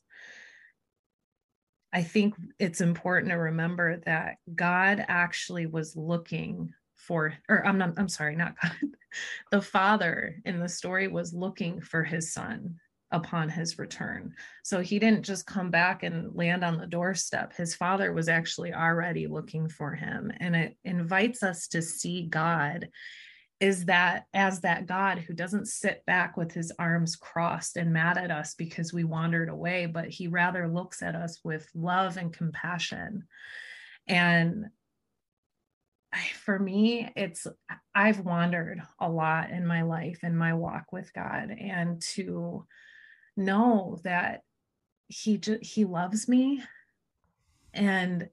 [1.94, 7.94] I think it's important to remember that God actually was looking for, or I'm not,
[7.98, 8.72] I'm sorry, not God.
[9.52, 12.76] the father in the story was looking for his son
[13.12, 14.34] upon his return.
[14.64, 17.56] So he didn't just come back and land on the doorstep.
[17.56, 20.32] His father was actually already looking for him.
[20.40, 22.90] And it invites us to see God
[23.60, 28.18] is that as that God who doesn't sit back with his arms crossed and mad
[28.18, 32.32] at us because we wandered away, but he rather looks at us with love and
[32.32, 33.24] compassion.
[34.08, 34.68] And
[36.36, 37.48] for me, it's
[37.94, 42.66] I've wandered a lot in my life and my walk with God, and to
[43.36, 44.42] know that
[45.08, 46.62] he just he loves me
[47.74, 48.30] and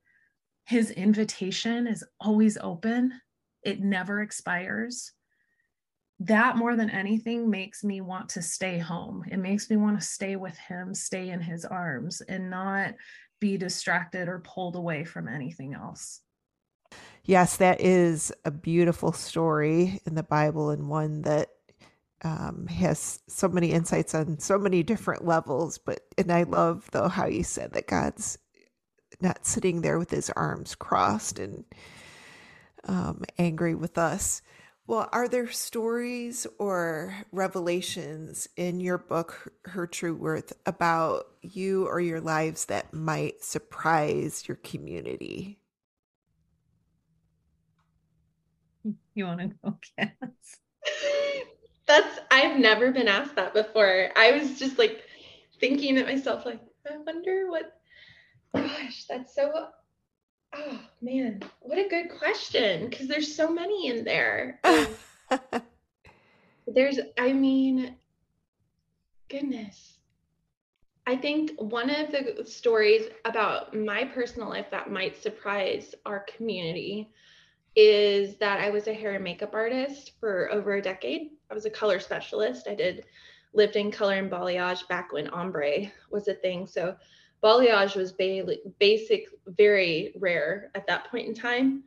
[0.64, 3.12] his invitation is always open
[3.64, 5.12] it never expires
[6.20, 10.06] that more than anything makes me want to stay home it makes me want to
[10.06, 12.94] stay with him stay in his arms and not
[13.40, 16.20] be distracted or pulled away from anything else
[17.24, 21.48] yes that is a beautiful story in the bible and one that
[22.24, 25.78] um, has so many insights on so many different levels.
[25.78, 28.38] But and I love though how you said that God's
[29.20, 31.64] not sitting there with his arms crossed and
[32.86, 34.42] um, angry with us.
[34.86, 42.00] Well, are there stories or revelations in your book, Her True Worth, about you or
[42.00, 45.58] your lives that might surprise your community?
[49.14, 50.10] You want to go, Cass?
[51.86, 54.10] That's I've never been asked that before.
[54.16, 55.02] I was just like
[55.60, 57.72] thinking to myself, like, I wonder what
[58.54, 59.68] gosh, that's so
[60.54, 62.90] oh man, what a good question.
[62.90, 64.60] Cause there's so many in there.
[66.66, 67.96] there's I mean,
[69.28, 69.98] goodness.
[71.06, 77.10] I think one of the stories about my personal life that might surprise our community
[77.76, 81.32] is that I was a hair and makeup artist for over a decade.
[81.50, 82.68] I was a color specialist.
[82.68, 83.04] I did
[83.52, 86.66] lived in color and balayage back when ombre was a thing.
[86.66, 86.96] So
[87.44, 91.84] balayage was ba- basic, very rare at that point in time.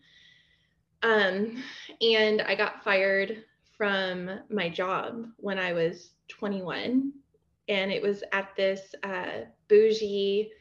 [1.04, 1.63] Um,
[2.02, 3.43] and I got fired
[3.78, 7.12] from my job when I was 21.
[7.70, 10.52] And it was at this uh, bougie,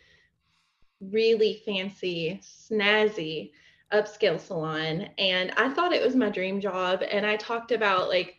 [1.01, 3.53] really fancy, snazzy
[3.93, 5.09] upscale salon.
[5.19, 7.03] And I thought it was my dream job.
[7.09, 8.37] And I talked about like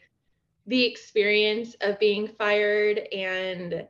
[0.66, 3.88] the experience of being fired and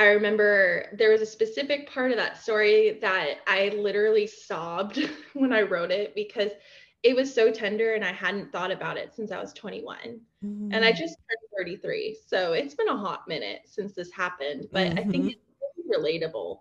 [0.00, 4.98] I remember there was a specific part of that story that I literally sobbed
[5.34, 6.52] when I wrote it because
[7.02, 9.98] it was so tender and I hadn't thought about it since I was 21.
[10.42, 10.72] Mm-hmm.
[10.72, 10.96] And I mm.
[10.96, 12.16] just turned 33.
[12.26, 14.98] So it's been a hot minute since this happened, but mm-hmm.
[15.00, 15.28] I think mm-hmm.
[15.28, 16.60] it's really relatable.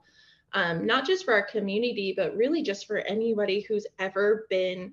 [0.51, 4.91] Um, not just for our community, but really just for anybody who's ever been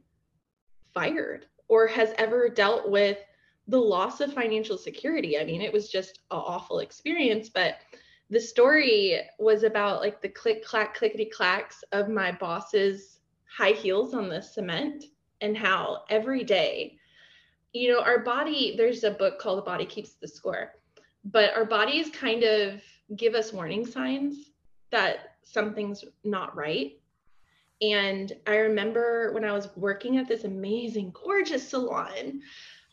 [0.95, 3.19] fired or has ever dealt with
[3.67, 5.37] the loss of financial security.
[5.37, 7.79] I mean, it was just an awful experience, but
[8.31, 13.21] the story was about like the click clack clickety clacks of my boss's
[13.57, 15.05] high heels on the cement
[15.41, 16.97] and how every day
[17.73, 20.73] you know our body there's a book called the body keeps the score
[21.25, 22.81] but our bodies kind of
[23.17, 24.51] give us warning signs
[24.91, 26.99] that something's not right.
[27.83, 32.41] And i remember when i was working at this amazing gorgeous salon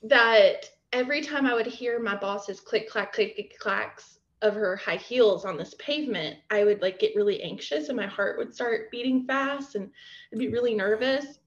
[0.04, 4.98] that every time I would hear my boss's click clack click clacks of her high
[4.98, 8.92] heels on this pavement, I would like get really anxious and my heart would start
[8.92, 9.90] beating fast and
[10.32, 11.40] I'd be really nervous,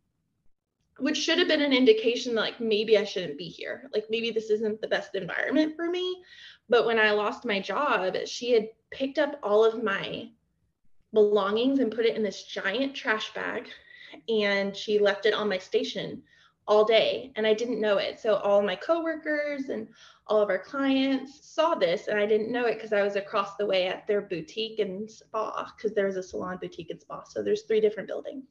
[0.99, 3.91] which should have been an indication that like maybe I shouldn't be here.
[3.93, 6.23] Like maybe this isn't the best environment for me.
[6.71, 10.31] But when I lost my job, she had picked up all of my
[11.13, 13.69] belongings and put it in this giant trash bag
[14.29, 16.23] and she left it on my station
[16.67, 18.19] all day and I didn't know it.
[18.19, 19.87] So all my coworkers and
[20.29, 23.57] all of our clients saw this and I didn't know it because I was across
[23.57, 27.22] the way at their boutique and spa because there's a salon boutique and spa.
[27.24, 28.45] So there's three different buildings.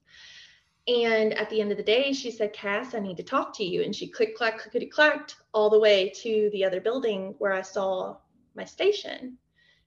[0.88, 3.64] And at the end of the day, she said, Cass, I need to talk to
[3.64, 3.82] you.
[3.82, 7.64] And she click, clack, clickety clacked all the way to the other building where I
[7.64, 8.18] saw
[8.56, 9.38] my station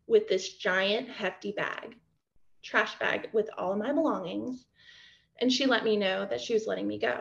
[0.08, 1.96] with this giant hefty bag,
[2.62, 4.66] trash bag with all my belongings.
[5.40, 7.20] And she let me know that she was letting me go.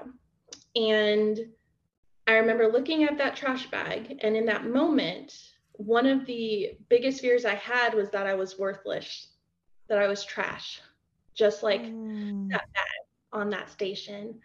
[0.76, 1.39] And
[2.28, 7.21] I remember looking at that trash bag, and in that moment, one of the biggest
[7.21, 9.30] fears I had was that I was worthless,
[9.88, 10.82] that I was trash,
[11.34, 12.49] just like mm.
[12.49, 12.84] that bag
[13.32, 14.39] on that station.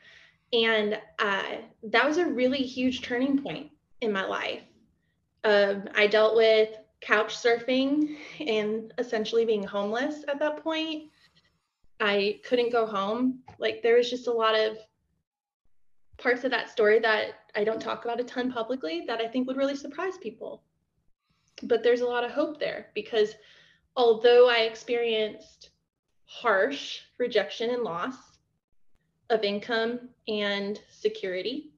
[0.53, 3.71] And uh, that was a really huge turning point
[4.01, 4.63] in my life.
[5.45, 11.11] Um, I dealt with couch surfing and essentially being homeless at that point.
[11.99, 13.41] I couldn't go home.
[13.59, 14.77] Like there was just a lot of
[16.19, 19.47] parts of that story that I don't talk about a ton publicly that I think
[19.47, 20.63] would really surprise people.
[21.63, 23.35] But there's a lot of hope there because
[23.97, 25.71] although I experienced
[26.25, 28.17] harsh rejection and loss
[29.31, 31.73] of income and security,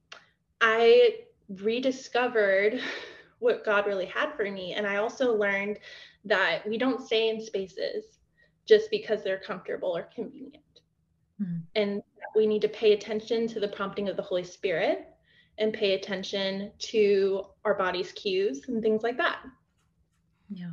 [0.61, 1.17] I
[1.49, 2.81] rediscovered
[3.39, 4.73] what God really had for me.
[4.73, 5.79] And I also learned
[6.25, 8.05] that we don't stay in spaces
[8.67, 10.63] just because they're comfortable or convenient.
[11.41, 11.63] Mm.
[11.75, 12.03] And
[12.35, 15.07] we need to pay attention to the prompting of the Holy Spirit
[15.59, 19.39] and pay attention to our body's cues and things like that.
[20.49, 20.71] Yeah.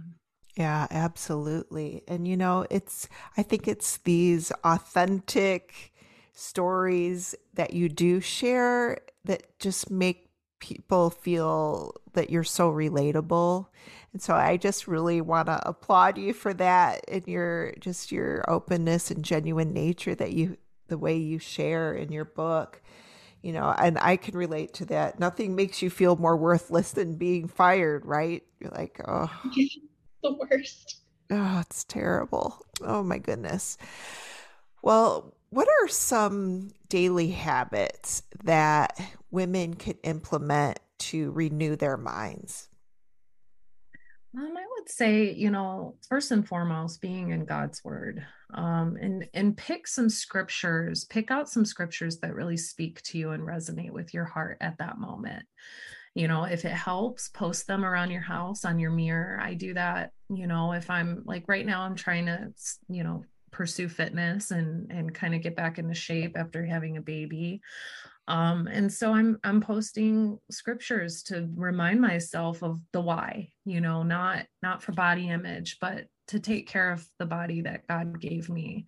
[0.57, 2.03] Yeah, absolutely.
[2.07, 5.93] And you know, it's I think it's these authentic
[6.33, 10.29] stories that you do share that just make
[10.59, 13.67] people feel that you're so relatable.
[14.13, 18.43] And so I just really want to applaud you for that and your just your
[18.49, 20.57] openness and genuine nature that you
[20.91, 22.81] the way you share in your book.
[23.41, 25.19] You know, and I can relate to that.
[25.19, 28.43] Nothing makes you feel more worthless than being fired, right?
[28.59, 29.31] You're like, oh,
[30.21, 30.97] the worst.
[31.31, 32.59] Oh, it's terrible.
[32.81, 33.77] Oh my goodness.
[34.83, 38.99] Well, what are some daily habits that
[39.31, 42.67] women can implement to renew their minds?
[44.37, 49.27] Um, I would say, you know, first and foremost, being in God's word, um, and
[49.33, 53.91] and pick some scriptures, pick out some scriptures that really speak to you and resonate
[53.91, 55.45] with your heart at that moment.
[56.15, 59.39] You know, if it helps, post them around your house on your mirror.
[59.41, 60.11] I do that.
[60.29, 62.53] You know, if I'm like right now, I'm trying to,
[62.87, 67.01] you know, pursue fitness and and kind of get back into shape after having a
[67.01, 67.61] baby
[68.31, 74.03] um, and so i'm i'm posting scriptures to remind myself of the why you know
[74.03, 78.49] not not for body image but to take care of the body that god gave
[78.49, 78.85] me.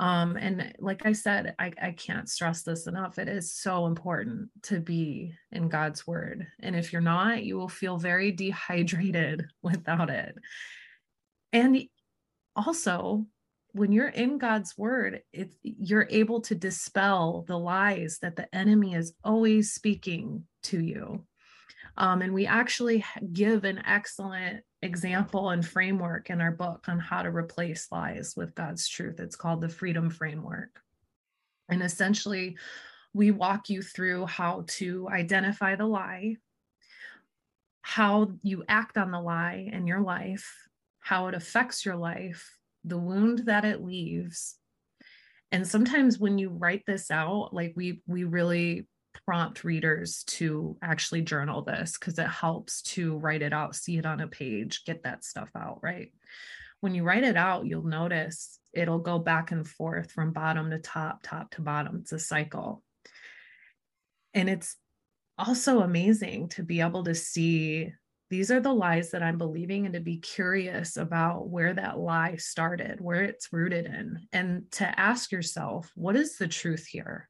[0.00, 3.20] Um, and like i said I, I can't stress this enough.
[3.20, 6.44] It is so important to be in god's word.
[6.58, 10.34] And if you're not you will feel very dehydrated without it.
[11.52, 11.84] And
[12.56, 13.26] also
[13.74, 18.94] when you're in God's word, it, you're able to dispel the lies that the enemy
[18.94, 21.24] is always speaking to you.
[21.96, 27.22] Um, and we actually give an excellent example and framework in our book on how
[27.22, 29.18] to replace lies with God's truth.
[29.18, 30.80] It's called the Freedom Framework.
[31.68, 32.56] And essentially,
[33.12, 36.36] we walk you through how to identify the lie,
[37.82, 40.68] how you act on the lie in your life,
[41.00, 44.56] how it affects your life, the wound that it leaves.
[45.50, 48.86] And sometimes when you write this out like we we really
[49.24, 54.04] prompt readers to actually journal this because it helps to write it out see it
[54.04, 56.12] on a page get that stuff out right?
[56.80, 60.78] When you write it out you'll notice it'll go back and forth from bottom to
[60.78, 61.98] top top to bottom.
[62.00, 62.82] It's a cycle.
[64.34, 64.76] And it's
[65.38, 67.92] also amazing to be able to see
[68.30, 72.36] these are the lies that I'm believing and to be curious about where that lie
[72.36, 77.28] started, where it's rooted in, and to ask yourself, what is the truth here?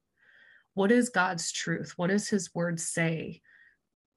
[0.74, 1.94] What is God's truth?
[1.96, 3.42] What does his word say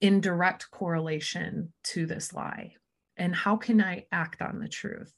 [0.02, 2.74] in direct correlation to this lie?
[3.18, 5.14] And how can I act on the truth?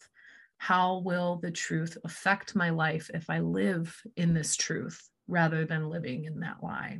[0.57, 5.89] How will the truth affect my life if I live in this truth rather than
[5.89, 6.99] living in that lie?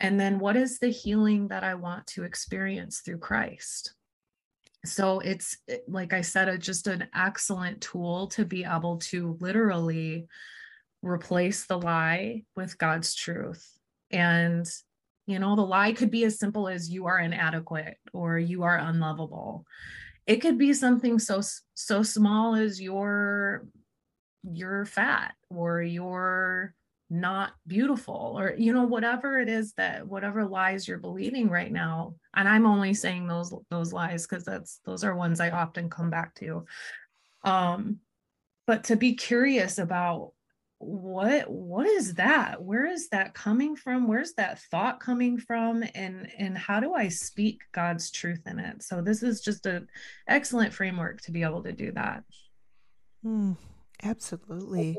[0.00, 3.94] And then what is the healing that I want to experience through Christ?
[4.84, 9.36] So it's eh, like I said, it's just an excellent tool to be able to
[9.40, 10.26] literally
[11.02, 13.66] replace the lie with God's truth.
[14.10, 14.66] And,
[15.26, 18.76] you know, the lie could be as simple as you are inadequate or you are
[18.76, 19.64] unlovable.
[20.26, 21.40] It could be something so
[21.74, 23.66] so small as you're
[24.42, 26.74] you're fat or you're
[27.10, 32.14] not beautiful or you know whatever it is that whatever lies you're believing right now.
[32.34, 36.10] And i'm only saying those those lies because that's those are ones i often come
[36.10, 36.64] back to.
[37.42, 37.98] Um
[38.66, 40.32] but to be curious about
[40.78, 42.62] what what is that?
[42.62, 44.06] Where is that coming from?
[44.06, 45.84] Where's that thought coming from?
[45.94, 48.82] And and how do i speak god's truth in it?
[48.82, 49.88] So this is just an
[50.28, 52.24] excellent framework to be able to do that.
[53.24, 53.56] Mm,
[54.02, 54.96] absolutely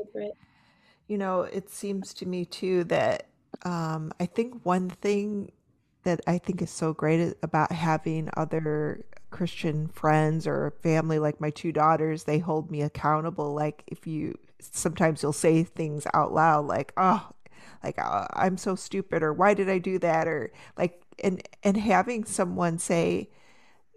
[1.06, 3.28] you know, it seems to me too that
[3.64, 5.52] um, I think one thing
[6.04, 11.50] that I think is so great about having other Christian friends or family, like my
[11.50, 13.54] two daughters, they hold me accountable.
[13.54, 17.30] Like if you sometimes you'll say things out loud, like "Oh,
[17.82, 21.76] like oh, I'm so stupid," or "Why did I do that?" or like and and
[21.76, 23.30] having someone say,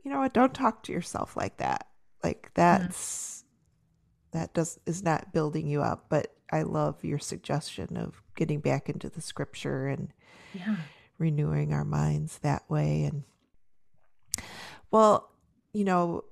[0.03, 1.87] you know what, don't talk to yourself like that.
[2.23, 3.43] Like that's
[4.31, 6.05] that does is not building you up.
[6.09, 10.13] But I love your suggestion of getting back into the scripture and
[10.53, 10.77] yeah.
[11.17, 13.03] renewing our minds that way.
[13.03, 13.23] And
[14.91, 15.31] well,
[15.73, 16.23] you know,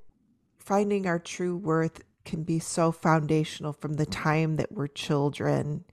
[0.57, 5.86] finding our true worth can be so foundational from the time that we're children.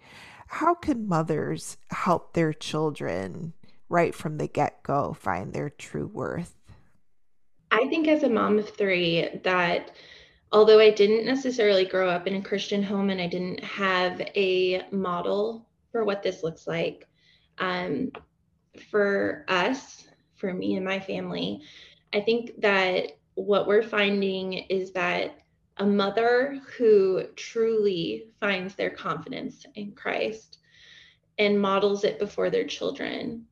[0.48, 3.52] How can mothers help their children
[3.88, 6.54] right from the get go find their true worth?
[7.70, 9.90] I think, as a mom of three, that
[10.52, 14.82] although I didn't necessarily grow up in a Christian home and I didn't have a
[14.90, 17.08] model for what this looks like,
[17.58, 18.12] um,
[18.90, 21.62] for us, for me and my family,
[22.12, 25.38] I think that what we're finding is that
[25.78, 30.58] a mother who truly finds their confidence in Christ
[31.38, 33.46] and models it before their children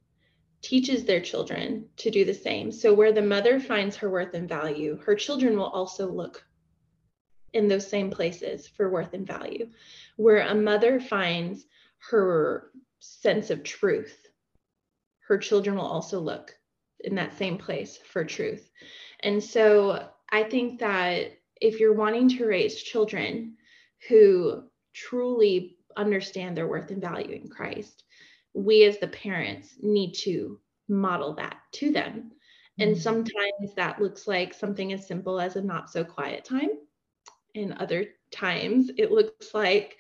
[0.61, 2.71] teaches their children to do the same.
[2.71, 6.45] So, where the mother finds her worth and value, her children will also look
[7.53, 9.69] in those same places for worth and value.
[10.17, 11.65] Where a mother finds
[12.11, 14.17] her sense of truth,
[15.29, 16.55] her children will also look
[17.01, 18.71] in that same place for truth.
[19.21, 23.57] And so, I think that if you're wanting to raise children
[24.09, 28.05] who truly understand their worth and value in Christ,
[28.55, 32.33] we as the parents need to model that to them.
[32.79, 33.01] And mm-hmm.
[33.01, 36.71] sometimes that looks like something as simple as a not so quiet time.
[37.55, 39.99] And other times it looks like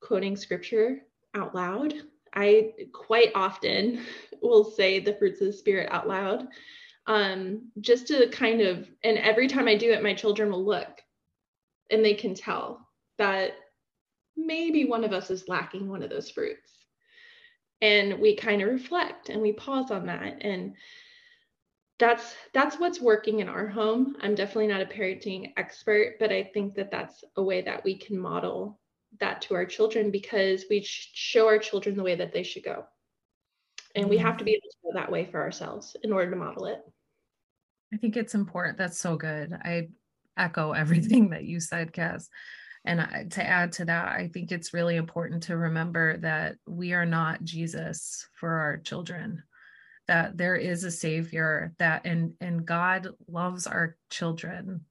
[0.00, 1.02] quoting scripture
[1.34, 1.94] out loud.
[2.34, 4.02] I quite often
[4.42, 6.48] will say the fruits of the spirit out loud
[7.06, 11.00] um, just to kind of, and every time I do it, my children will look
[11.90, 12.88] and they can tell
[13.18, 13.52] that
[14.36, 16.72] maybe one of us is lacking one of those fruits.
[17.80, 20.38] And we kind of reflect and we pause on that.
[20.40, 20.74] And
[21.98, 24.16] that's that's what's working in our home.
[24.20, 27.96] I'm definitely not a parenting expert, but I think that that's a way that we
[27.96, 28.78] can model
[29.20, 32.84] that to our children because we show our children the way that they should go.
[33.94, 36.36] And we have to be able to go that way for ourselves in order to
[36.36, 36.80] model it.
[37.94, 38.76] I think it's important.
[38.76, 39.52] That's so good.
[39.54, 39.88] I
[40.36, 42.28] echo everything that you said, Cass.
[42.84, 46.92] And I, to add to that, I think it's really important to remember that we
[46.92, 49.42] are not Jesus for our children.
[50.08, 54.84] That there is a savior that and and God loves our children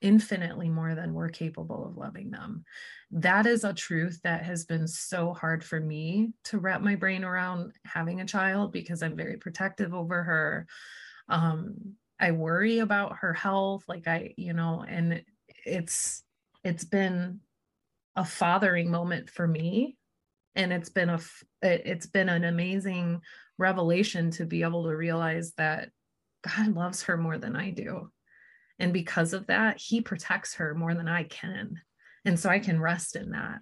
[0.00, 2.64] infinitely more than we're capable of loving them.
[3.12, 7.24] That is a truth that has been so hard for me to wrap my brain
[7.24, 10.66] around having a child because I'm very protective over her.
[11.28, 13.84] Um, I worry about her health.
[13.88, 15.22] Like I, you know, and
[15.64, 16.24] it's
[16.64, 17.40] it's been
[18.16, 19.96] a fathering moment for me
[20.54, 21.20] and it's been a
[21.62, 23.20] it's been an amazing
[23.62, 25.88] revelation to be able to realize that
[26.42, 28.10] God loves her more than I do.
[28.78, 31.80] And because of that, he protects her more than I can.
[32.24, 33.60] And so I can rest in that.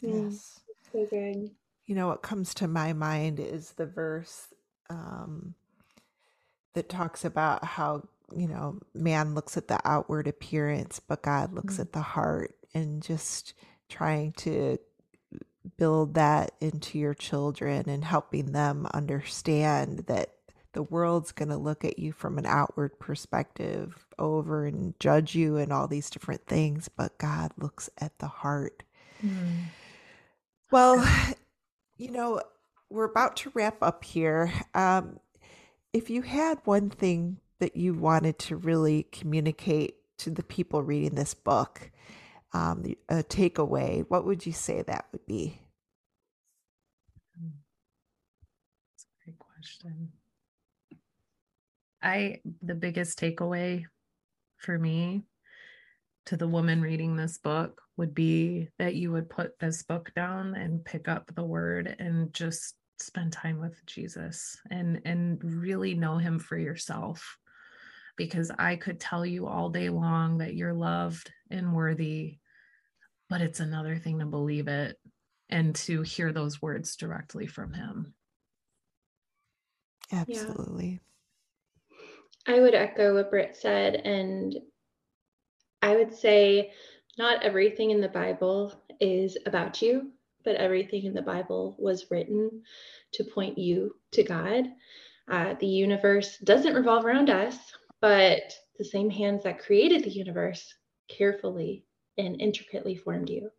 [0.00, 0.60] Yes.
[0.92, 1.50] So good.
[1.86, 4.46] You know, what comes to my mind is the verse
[4.88, 5.54] um,
[6.74, 8.02] that talks about how
[8.34, 11.82] you know man looks at the outward appearance but god looks mm-hmm.
[11.82, 13.52] at the heart and just
[13.90, 14.78] trying to
[15.76, 20.30] build that into your children and helping them understand that
[20.72, 25.56] the world's going to look at you from an outward perspective over and judge you
[25.56, 28.82] and all these different things but god looks at the heart
[29.24, 29.62] mm.
[30.70, 31.06] well
[31.98, 32.40] you know
[32.88, 35.18] we're about to wrap up here um,
[35.92, 41.14] if you had one thing that you wanted to really communicate to the people reading
[41.14, 41.90] this book,
[42.52, 45.58] um, a takeaway, what would you say that would be?
[48.90, 50.12] That's a great question.
[52.02, 53.84] I, the biggest takeaway
[54.58, 55.22] for me
[56.26, 60.54] to the woman reading this book would be that you would put this book down
[60.54, 66.18] and pick up the word and just spend time with Jesus and and really know
[66.18, 67.36] him for yourself
[68.16, 72.38] because I could tell you all day long that you're loved and worthy
[73.32, 74.98] but it's another thing to believe it
[75.48, 78.12] and to hear those words directly from him.
[80.12, 81.00] Absolutely.
[82.46, 82.54] Yeah.
[82.54, 84.54] I would echo what Britt said and
[85.80, 86.72] I would say
[87.16, 90.10] not everything in the Bible is about you
[90.44, 92.50] but everything in the Bible was written
[93.14, 94.66] to point you to God.
[95.30, 97.56] Uh, the universe doesn't revolve around us,
[98.02, 100.74] but the same hands that created the universe
[101.08, 101.86] carefully
[102.18, 103.50] and intricately formed you.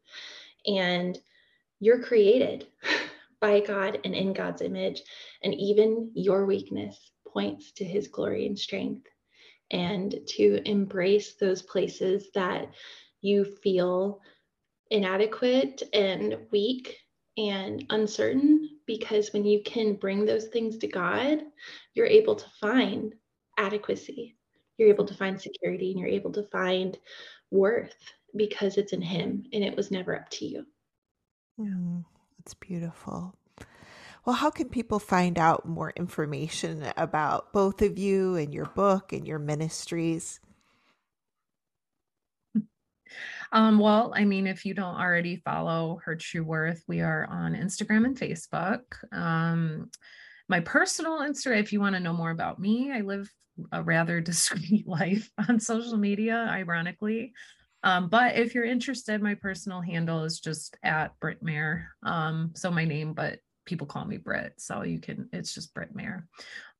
[0.65, 1.17] And
[1.79, 2.67] you're created
[3.41, 5.01] by God and in God's image.
[5.43, 9.07] And even your weakness points to his glory and strength.
[9.71, 12.71] And to embrace those places that
[13.21, 14.21] you feel
[14.91, 16.99] inadequate and weak
[17.37, 21.39] and uncertain because when you can bring those things to God,
[21.93, 23.15] you're able to find
[23.57, 24.35] adequacy.
[24.77, 26.97] You're able to find security and you're able to find
[27.53, 27.95] worth
[28.35, 30.65] because it's in Him and it was never up to you.
[31.59, 32.03] Mm,
[32.37, 33.35] that's beautiful.
[34.25, 39.13] Well, how can people find out more information about both of you and your book
[39.13, 40.39] and your ministries?
[43.51, 47.53] Um, well, I mean, if you don't already follow Her True Worth, we are on
[47.53, 48.81] Instagram and Facebook.
[49.11, 49.91] Um,
[50.53, 53.27] my personal Instagram, if you want to know more about me, I live
[53.71, 57.33] a rather discreet life on social media, ironically.
[57.81, 61.87] Um, but if you're interested, my personal handle is just at Britt Maher.
[62.03, 64.53] Um, so my name, but people call me Britt.
[64.59, 66.27] So you can, it's just Britt Maher.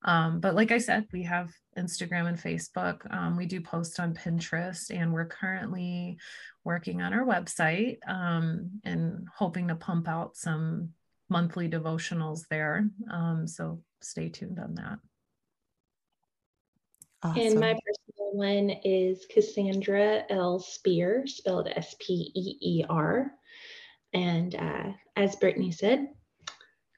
[0.06, 3.12] Um, but like I said, we have Instagram and Facebook.
[3.12, 6.20] Um, we do post on Pinterest, and we're currently
[6.64, 10.90] working on our website um, and hoping to pump out some
[11.34, 12.88] monthly devotionals there.
[13.12, 15.00] Um, so stay tuned on that.
[17.24, 17.42] Awesome.
[17.42, 20.60] And my personal one is Cassandra L.
[20.60, 23.32] Speer, spelled S P E E R.
[24.14, 26.10] And uh, as Brittany said,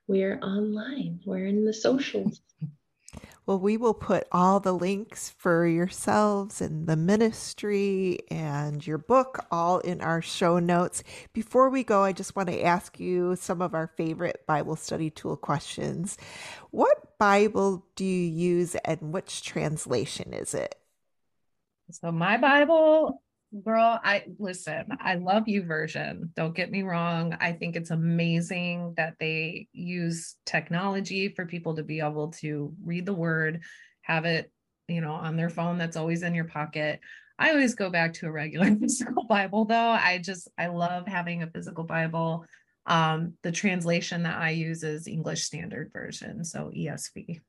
[0.07, 2.41] we're online, we're in the socials.
[3.45, 9.45] Well, we will put all the links for yourselves and the ministry and your book
[9.51, 11.03] all in our show notes.
[11.31, 15.11] Before we go, I just want to ask you some of our favorite Bible study
[15.11, 16.17] tool questions.
[16.71, 20.73] What Bible do you use and which translation is it?
[21.91, 23.21] So, my Bible
[23.63, 26.33] girl i listen i love YouVersion.
[26.35, 27.37] Don't get me wrong.
[27.39, 33.05] I think it's amazing that they use technology for people to be able to read
[33.05, 33.61] the word
[34.01, 34.51] have it
[34.87, 36.99] you know on their phone that's always in your pocket.
[37.37, 39.75] I always go back to a regular physical bible though.
[39.75, 42.45] I just i love having a physical bible.
[42.85, 47.41] Um the translation that i use is english standard version so esv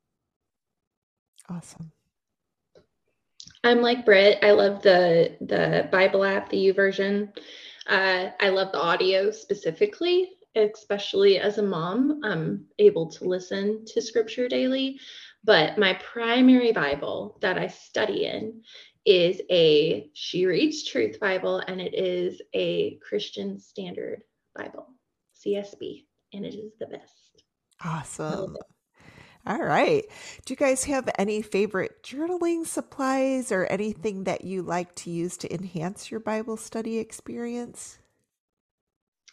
[1.51, 1.93] awesome
[3.65, 4.39] I'm like Britt.
[4.43, 7.37] I love the the Bible app, the YouVersion.
[7.87, 12.21] Uh, I love the audio specifically, especially as a mom.
[12.25, 15.01] I'm able to listen to scripture daily.
[15.45, 18.63] But my primary Bible that I study in
[19.05, 24.23] is a She Reads Truth Bible, and it is a Christian Standard
[24.57, 24.89] Bible,
[25.45, 27.45] CSB, and it is the best.
[27.85, 28.57] Awesome.
[29.47, 30.05] All right.
[30.45, 35.37] Do you guys have any favorite journaling supplies or anything that you like to use
[35.37, 37.99] to enhance your Bible study experience?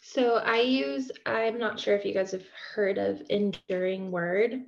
[0.00, 2.44] So I use, I'm not sure if you guys have
[2.74, 4.62] heard of Enduring Word,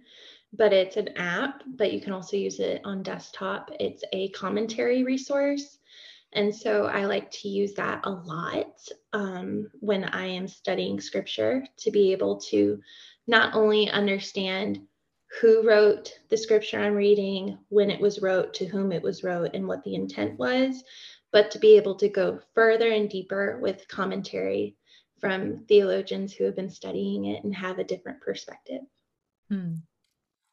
[0.52, 3.70] but it's an app, but you can also use it on desktop.
[3.78, 5.78] It's a commentary resource.
[6.32, 8.80] And so I like to use that a lot
[9.12, 12.80] um, when I am studying scripture to be able to
[13.28, 14.80] not only understand
[15.40, 19.50] who wrote the scripture I'm reading, when it was wrote, to whom it was wrote,
[19.54, 20.82] and what the intent was,
[21.32, 24.76] but to be able to go further and deeper with commentary
[25.20, 28.82] from theologians who have been studying it and have a different perspective.
[29.48, 29.74] Hmm.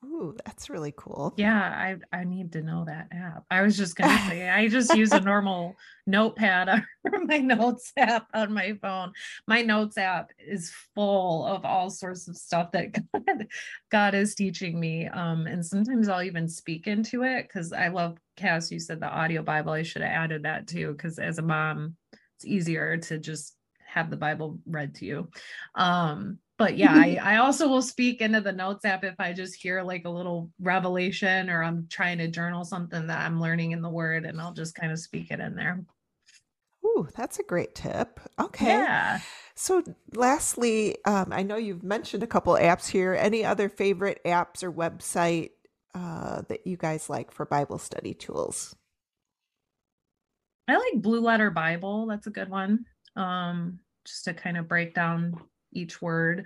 [0.03, 1.33] Ooh, that's really cool.
[1.37, 3.43] Yeah, I I need to know that app.
[3.49, 5.75] I was just gonna say I just use a normal
[6.05, 6.67] notepad
[7.03, 9.13] or my notes app on my phone.
[9.47, 13.47] My notes app is full of all sorts of stuff that God,
[13.91, 15.07] God is teaching me.
[15.07, 18.71] Um, and sometimes I'll even speak into it because I love Cass.
[18.71, 19.71] You said the audio Bible.
[19.71, 21.95] I should have added that too, because as a mom,
[22.35, 25.29] it's easier to just have the Bible read to you.
[25.75, 29.61] Um, but yeah, I, I also will speak into the notes app if I just
[29.61, 33.81] hear like a little revelation or I'm trying to journal something that I'm learning in
[33.81, 35.83] the word and I'll just kind of speak it in there.
[36.85, 38.17] Ooh, that's a great tip.
[38.39, 38.67] Okay.
[38.67, 39.19] Yeah.
[39.55, 39.83] So,
[40.13, 43.13] lastly, um, I know you've mentioned a couple apps here.
[43.13, 45.49] Any other favorite apps or website
[45.93, 48.73] uh, that you guys like for Bible study tools?
[50.69, 52.05] I like Blue Letter Bible.
[52.05, 52.85] That's a good one.
[53.17, 55.41] Um, just to kind of break down
[55.73, 56.45] each word.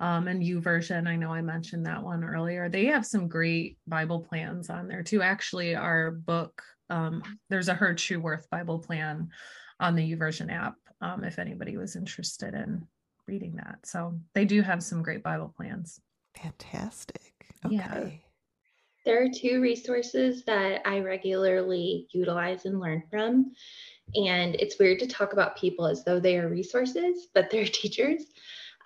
[0.00, 1.08] Um, and version.
[1.08, 2.68] I know I mentioned that one earlier.
[2.68, 5.22] They have some great Bible plans on there too.
[5.22, 7.20] Actually, our book, um,
[7.50, 9.30] there's a Her True Worth Bible plan
[9.80, 12.86] on the YouVersion app um, if anybody was interested in
[13.26, 13.78] reading that.
[13.84, 16.00] So they do have some great Bible plans.
[16.36, 17.46] Fantastic.
[17.64, 17.74] Okay.
[17.74, 18.08] Yeah.
[19.04, 23.52] There are two resources that I regularly utilize and learn from.
[24.14, 28.24] And it's weird to talk about people as though they are resources, but they're teachers.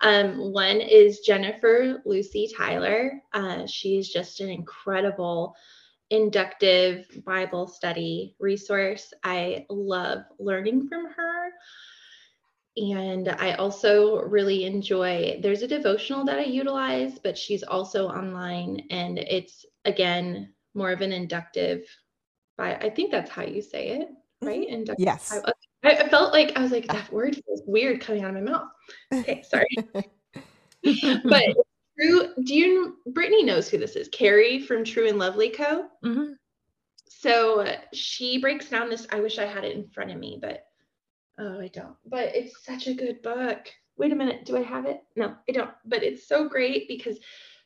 [0.03, 3.21] Um, one is Jennifer Lucy Tyler.
[3.31, 5.55] Uh, she's just an incredible
[6.09, 9.13] inductive Bible study resource.
[9.23, 11.49] I love learning from her.
[12.75, 18.81] And I also really enjoy, there's a devotional that I utilize, but she's also online
[18.89, 21.85] and it's again more of an inductive
[22.57, 24.47] by, I think that's how you say it, mm-hmm.
[24.47, 24.67] right?
[24.67, 25.05] Inductive.
[25.05, 25.39] Yes.
[25.45, 25.51] I,
[25.83, 28.67] I felt like I was like, that word feels weird coming out of my mouth.
[29.13, 29.67] Okay, sorry.
[31.23, 31.43] but
[31.99, 34.07] True, do you Brittany knows who this is?
[34.09, 35.87] Carrie from True and Lovely Co.
[36.03, 36.33] Mm-hmm.
[37.07, 39.07] So she breaks down this.
[39.11, 40.65] I wish I had it in front of me, but
[41.39, 41.95] oh, I don't.
[42.05, 43.67] But it's such a good book.
[43.95, 45.01] Wait a minute, do I have it?
[45.15, 45.69] No, I don't.
[45.85, 47.19] But it's so great because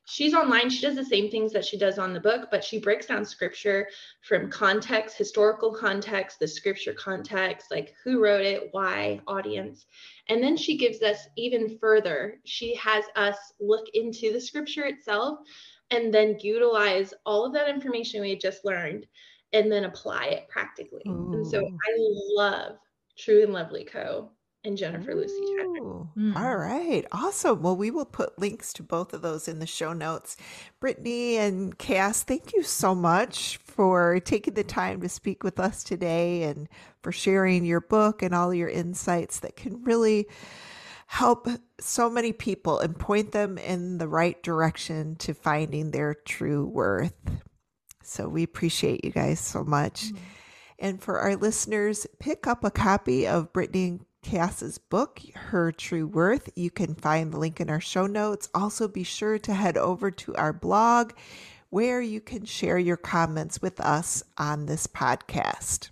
[0.07, 0.69] she's online.
[0.69, 3.25] She does the same things that she does on the book, but she breaks down
[3.25, 3.87] scripture
[4.21, 9.85] from context, historical context, the scripture context, like who wrote it, why, audience.
[10.29, 12.39] And then she gives us even further.
[12.45, 15.39] She has us look into the scripture itself
[15.91, 19.05] and then utilize all of that information we had just learned
[19.51, 21.03] and then apply it practically.
[21.07, 21.33] Ooh.
[21.33, 21.95] And so I
[22.35, 22.77] love
[23.17, 24.31] True and Lovely Co
[24.63, 25.83] and Jennifer Lucy Chadwick.
[26.17, 26.35] Mm.
[26.35, 27.05] All right.
[27.11, 27.61] Awesome.
[27.61, 30.35] Well, we will put links to both of those in the show notes.
[30.79, 35.83] Brittany and Cass, thank you so much for taking the time to speak with us
[35.83, 36.67] today and
[37.01, 40.27] for sharing your book and all your insights that can really
[41.05, 41.47] help
[41.79, 47.13] so many people and point them in the right direction to finding their true worth.
[48.03, 50.11] So we appreciate you guys so much.
[50.11, 50.17] Mm.
[50.79, 56.49] And for our listeners, pick up a copy of Brittany Cass's book, Her True Worth.
[56.55, 58.49] You can find the link in our show notes.
[58.53, 61.13] Also, be sure to head over to our blog
[61.69, 65.89] where you can share your comments with us on this podcast.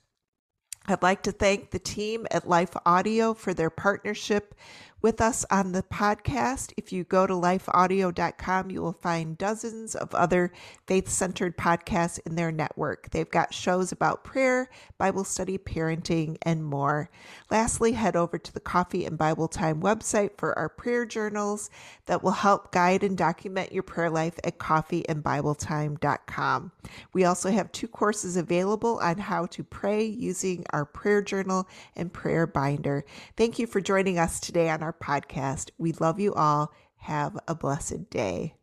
[0.88, 4.54] I'd like to thank the team at Life Audio for their partnership
[5.02, 6.74] with us on the podcast.
[6.78, 10.52] If you go to lifeaudio.com, you will find dozens of other
[10.88, 13.12] faith centered podcasts in their network.
[13.12, 17.10] They've got shows about prayer, Bible study, parenting, and more.
[17.52, 21.70] Lastly, head over to the Coffee and Bible Time website for our prayer journals
[22.08, 26.72] that will help guide and document your prayer life at coffeeandbibletime.com.
[27.14, 32.12] We also have two courses available on how to pray using our prayer journal and
[32.12, 33.06] prayer binder.
[33.38, 35.72] Thank you for joining us today on our podcast.
[35.80, 36.72] We love you all.
[36.98, 38.56] Have a blessed day.